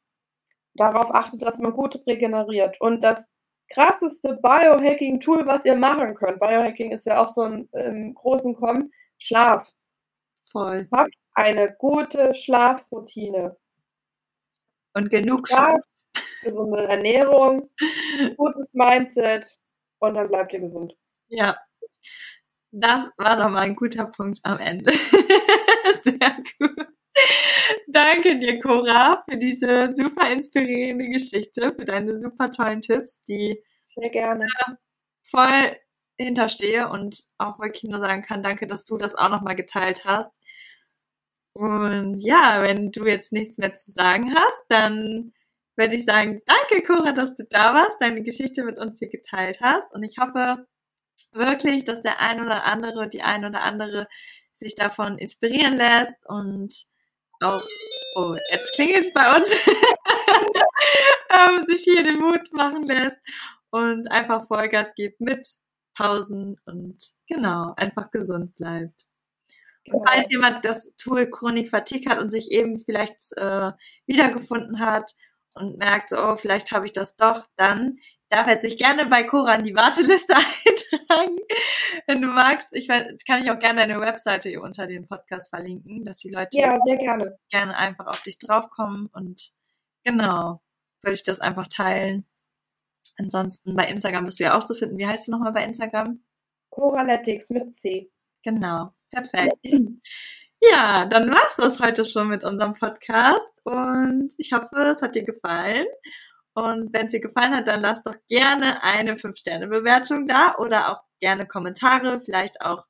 darauf 0.74 1.14
achtet, 1.14 1.42
dass 1.42 1.59
man 1.59 1.72
gut 1.72 2.03
regeneriert. 2.07 2.81
Und 2.81 3.03
das 3.03 3.29
krasseste 3.70 4.38
Biohacking-Tool, 4.42 5.46
was 5.46 5.64
ihr 5.64 5.76
machen 5.76 6.14
könnt. 6.14 6.40
Biohacking 6.40 6.92
ist 6.92 7.07
ja 7.07 7.24
auch 7.24 7.31
so 7.31 7.42
ein 7.42 7.68
im 7.72 8.14
großen 8.14 8.55
Kommen. 8.55 8.92
Schlaf. 9.18 9.70
Voll. 10.51 10.89
Habt 10.93 11.15
eine 11.35 11.75
gute 11.79 12.35
Schlafroutine. 12.35 13.57
Und 14.95 15.11
genug 15.11 15.47
Schlaf, 15.47 15.81
gesunde 16.43 16.85
Ernährung, 16.89 17.71
gutes 18.37 18.75
Mindset 18.75 19.47
und 20.01 20.15
dann 20.15 20.29
bleibt 20.29 20.53
ihr 20.53 20.61
gesund. 20.61 20.95
Ja. 21.29 21.57
Das 22.73 23.07
war 23.17 23.37
doch 23.37 23.51
mal 23.51 23.63
ein 23.63 23.77
guter 23.77 24.07
Punkt 24.07 24.41
am 24.43 24.59
Ende. 24.59 24.93
Sehr 26.03 26.37
gut. 26.59 26.87
Danke 27.89 28.39
dir, 28.39 28.61
Cora, 28.61 29.23
für 29.29 29.37
diese 29.37 29.95
super 29.95 30.31
inspirierende 30.31 31.09
Geschichte, 31.09 31.73
für 31.73 31.85
deine 31.85 32.21
super 32.21 32.51
tollen 32.51 32.81
Tipps, 32.81 33.23
die 33.25 33.63
Sehr 33.95 34.11
gerne. 34.11 34.47
voll 35.23 35.77
hinterstehe 36.17 36.89
und 36.89 37.27
auch 37.39 37.59
wirklich 37.59 37.85
nur 37.85 37.99
sagen 37.99 38.23
kann, 38.23 38.43
danke, 38.43 38.67
dass 38.67 38.85
du 38.85 38.97
das 38.97 39.17
auch 39.17 39.31
nochmal 39.31 39.57
geteilt 39.57 40.05
hast. 40.05 40.33
Und 41.61 42.16
ja, 42.23 42.62
wenn 42.62 42.90
du 42.90 43.05
jetzt 43.05 43.33
nichts 43.33 43.59
mehr 43.59 43.75
zu 43.75 43.90
sagen 43.90 44.35
hast, 44.35 44.62
dann 44.70 45.35
würde 45.77 45.94
ich 45.96 46.07
sagen, 46.07 46.40
danke 46.46 46.83
Cora, 46.83 47.12
dass 47.12 47.35
du 47.35 47.44
da 47.51 47.75
warst, 47.75 48.01
deine 48.01 48.23
Geschichte 48.23 48.64
mit 48.64 48.79
uns 48.79 48.99
hier 48.99 49.11
geteilt 49.11 49.61
hast. 49.61 49.92
Und 49.92 50.03
ich 50.03 50.16
hoffe 50.18 50.66
wirklich, 51.33 51.85
dass 51.85 52.01
der 52.01 52.18
ein 52.18 52.40
oder 52.40 52.64
andere, 52.64 53.11
die 53.11 53.20
ein 53.20 53.44
oder 53.44 53.61
andere 53.61 54.09
sich 54.55 54.75
davon 54.75 55.18
inspirieren 55.18 55.77
lässt 55.77 56.27
und 56.27 56.87
auch, 57.42 57.62
oh, 58.14 58.37
jetzt 58.51 58.73
klingelt 58.75 59.05
es 59.05 59.12
bei 59.12 59.37
uns, 59.37 59.51
ähm, 61.31 61.66
sich 61.66 61.83
hier 61.83 62.03
den 62.05 62.20
Mut 62.20 62.51
machen 62.55 62.87
lässt 62.87 63.18
und 63.68 64.11
einfach 64.11 64.46
Vollgas 64.46 64.94
gibt 64.94 65.20
mit 65.20 65.46
Pausen 65.94 66.59
und 66.64 66.96
genau, 67.27 67.75
einfach 67.77 68.11
gesund 68.11 68.57
bleibt. 68.57 69.10
Falls 69.88 70.31
jemand 70.31 70.64
das 70.64 70.95
Tool 70.97 71.29
Chronik 71.29 71.69
Fatigue 71.69 72.11
hat 72.11 72.19
und 72.19 72.31
sich 72.31 72.51
eben 72.51 72.79
vielleicht 72.79 73.37
äh, 73.37 73.73
wiedergefunden 74.07 74.79
hat 74.79 75.14
und 75.55 75.79
merkt, 75.79 76.11
so, 76.11 76.16
oh, 76.16 76.37
vielleicht 76.37 76.71
habe 76.73 76.87
ich 76.87 76.93
das 76.93 77.16
doch, 77.16 77.47
dann 77.57 77.99
darf 78.29 78.47
er 78.47 78.61
sich 78.61 78.79
gerne 78.79 79.07
bei 79.07 79.25
Cora 79.25 79.55
in 79.55 79.64
die 79.64 79.75
Warteliste 79.75 80.35
eintragen. 80.37 81.38
Wenn 82.07 82.23
du 82.23 82.29
magst, 82.29 82.75
ich 82.75 82.88
weiß, 82.88 83.16
kann 83.27 83.43
ich 83.43 83.51
auch 83.51 83.59
gerne 83.59 83.81
deine 83.81 84.01
Webseite 84.01 84.61
unter 84.61 84.87
den 84.87 85.07
Podcast 85.07 85.51
verlinken, 85.51 86.05
dass 86.05 86.19
die 86.19 86.31
Leute 86.31 86.57
Ja, 86.57 86.79
gerne. 86.79 87.38
gerne 87.51 87.77
einfach 87.77 88.07
auf 88.07 88.23
dich 88.23 88.38
draufkommen 88.38 89.07
und 89.12 89.51
genau, 90.05 90.62
würde 91.03 91.14
ich 91.14 91.25
das 91.25 91.40
einfach 91.40 91.66
teilen. 91.66 92.25
Ansonsten 93.19 93.75
bei 93.75 93.87
Instagram 93.88 94.25
bist 94.25 94.38
du 94.38 94.45
ja 94.45 94.57
auch 94.57 94.64
zu 94.64 94.75
finden. 94.75 94.99
Wie 94.99 95.07
heißt 95.07 95.27
du 95.27 95.33
nochmal 95.33 95.53
bei 95.53 95.64
Instagram? 95.64 96.23
Coraletics 96.71 97.51
mit 97.51 97.75
C. 97.77 98.11
Genau, 98.45 98.95
perfekt. 99.11 99.66
Ja, 100.62 101.07
dann 101.07 101.31
war's 101.31 101.57
das 101.57 101.81
heute 101.81 102.05
schon 102.05 102.29
mit 102.29 102.44
unserem 102.44 102.75
Podcast 102.75 103.61
und 103.64 104.35
ich 104.37 104.53
hoffe, 104.53 104.77
es 104.94 105.01
hat 105.01 105.14
dir 105.14 105.25
gefallen. 105.25 105.87
Und 106.53 106.92
wenn 106.92 107.07
es 107.07 107.12
dir 107.12 107.20
gefallen 107.20 107.55
hat, 107.55 107.68
dann 107.68 107.81
lass 107.81 108.03
doch 108.03 108.16
gerne 108.29 108.83
eine 108.83 109.14
5-Sterne-Bewertung 109.14 110.27
da 110.27 110.57
oder 110.59 110.92
auch 110.92 111.03
gerne 111.20 111.46
Kommentare, 111.46 112.20
vielleicht 112.20 112.61
auch 112.61 112.87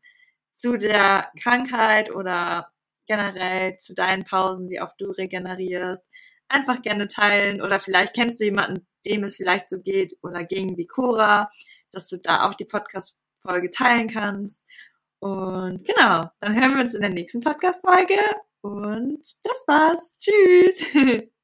zu 0.50 0.76
der 0.76 1.30
Krankheit 1.40 2.11
oder 2.11 2.72
generell 3.06 3.76
zu 3.78 3.94
deinen 3.94 4.24
Pausen, 4.24 4.68
wie 4.68 4.80
oft 4.80 5.00
du 5.00 5.11
regenerierst. 5.11 6.04
Einfach 6.48 6.83
gerne 6.83 7.06
teilen 7.06 7.62
oder 7.62 7.78
vielleicht 7.78 8.14
kennst 8.14 8.40
du 8.40 8.44
jemanden, 8.44 8.87
dem 9.06 9.24
es 9.24 9.37
vielleicht 9.37 9.68
so 9.68 9.80
geht 9.80 10.16
oder 10.22 10.44
ging 10.44 10.76
wie 10.76 10.87
Cora, 10.87 11.50
dass 11.92 12.09
du 12.09 12.18
da 12.18 12.48
auch 12.48 12.54
die 12.54 12.64
Podcast-Folge 12.64 13.70
teilen 13.70 14.09
kannst. 14.09 14.62
Und 15.20 15.85
genau, 15.85 16.30
dann 16.40 16.59
hören 16.59 16.74
wir 16.74 16.83
uns 16.83 16.94
in 16.94 17.02
der 17.02 17.11
nächsten 17.11 17.40
Podcast-Folge 17.40 18.18
und 18.62 19.20
das 19.42 19.64
war's. 19.66 20.16
Tschüss. 20.18 20.85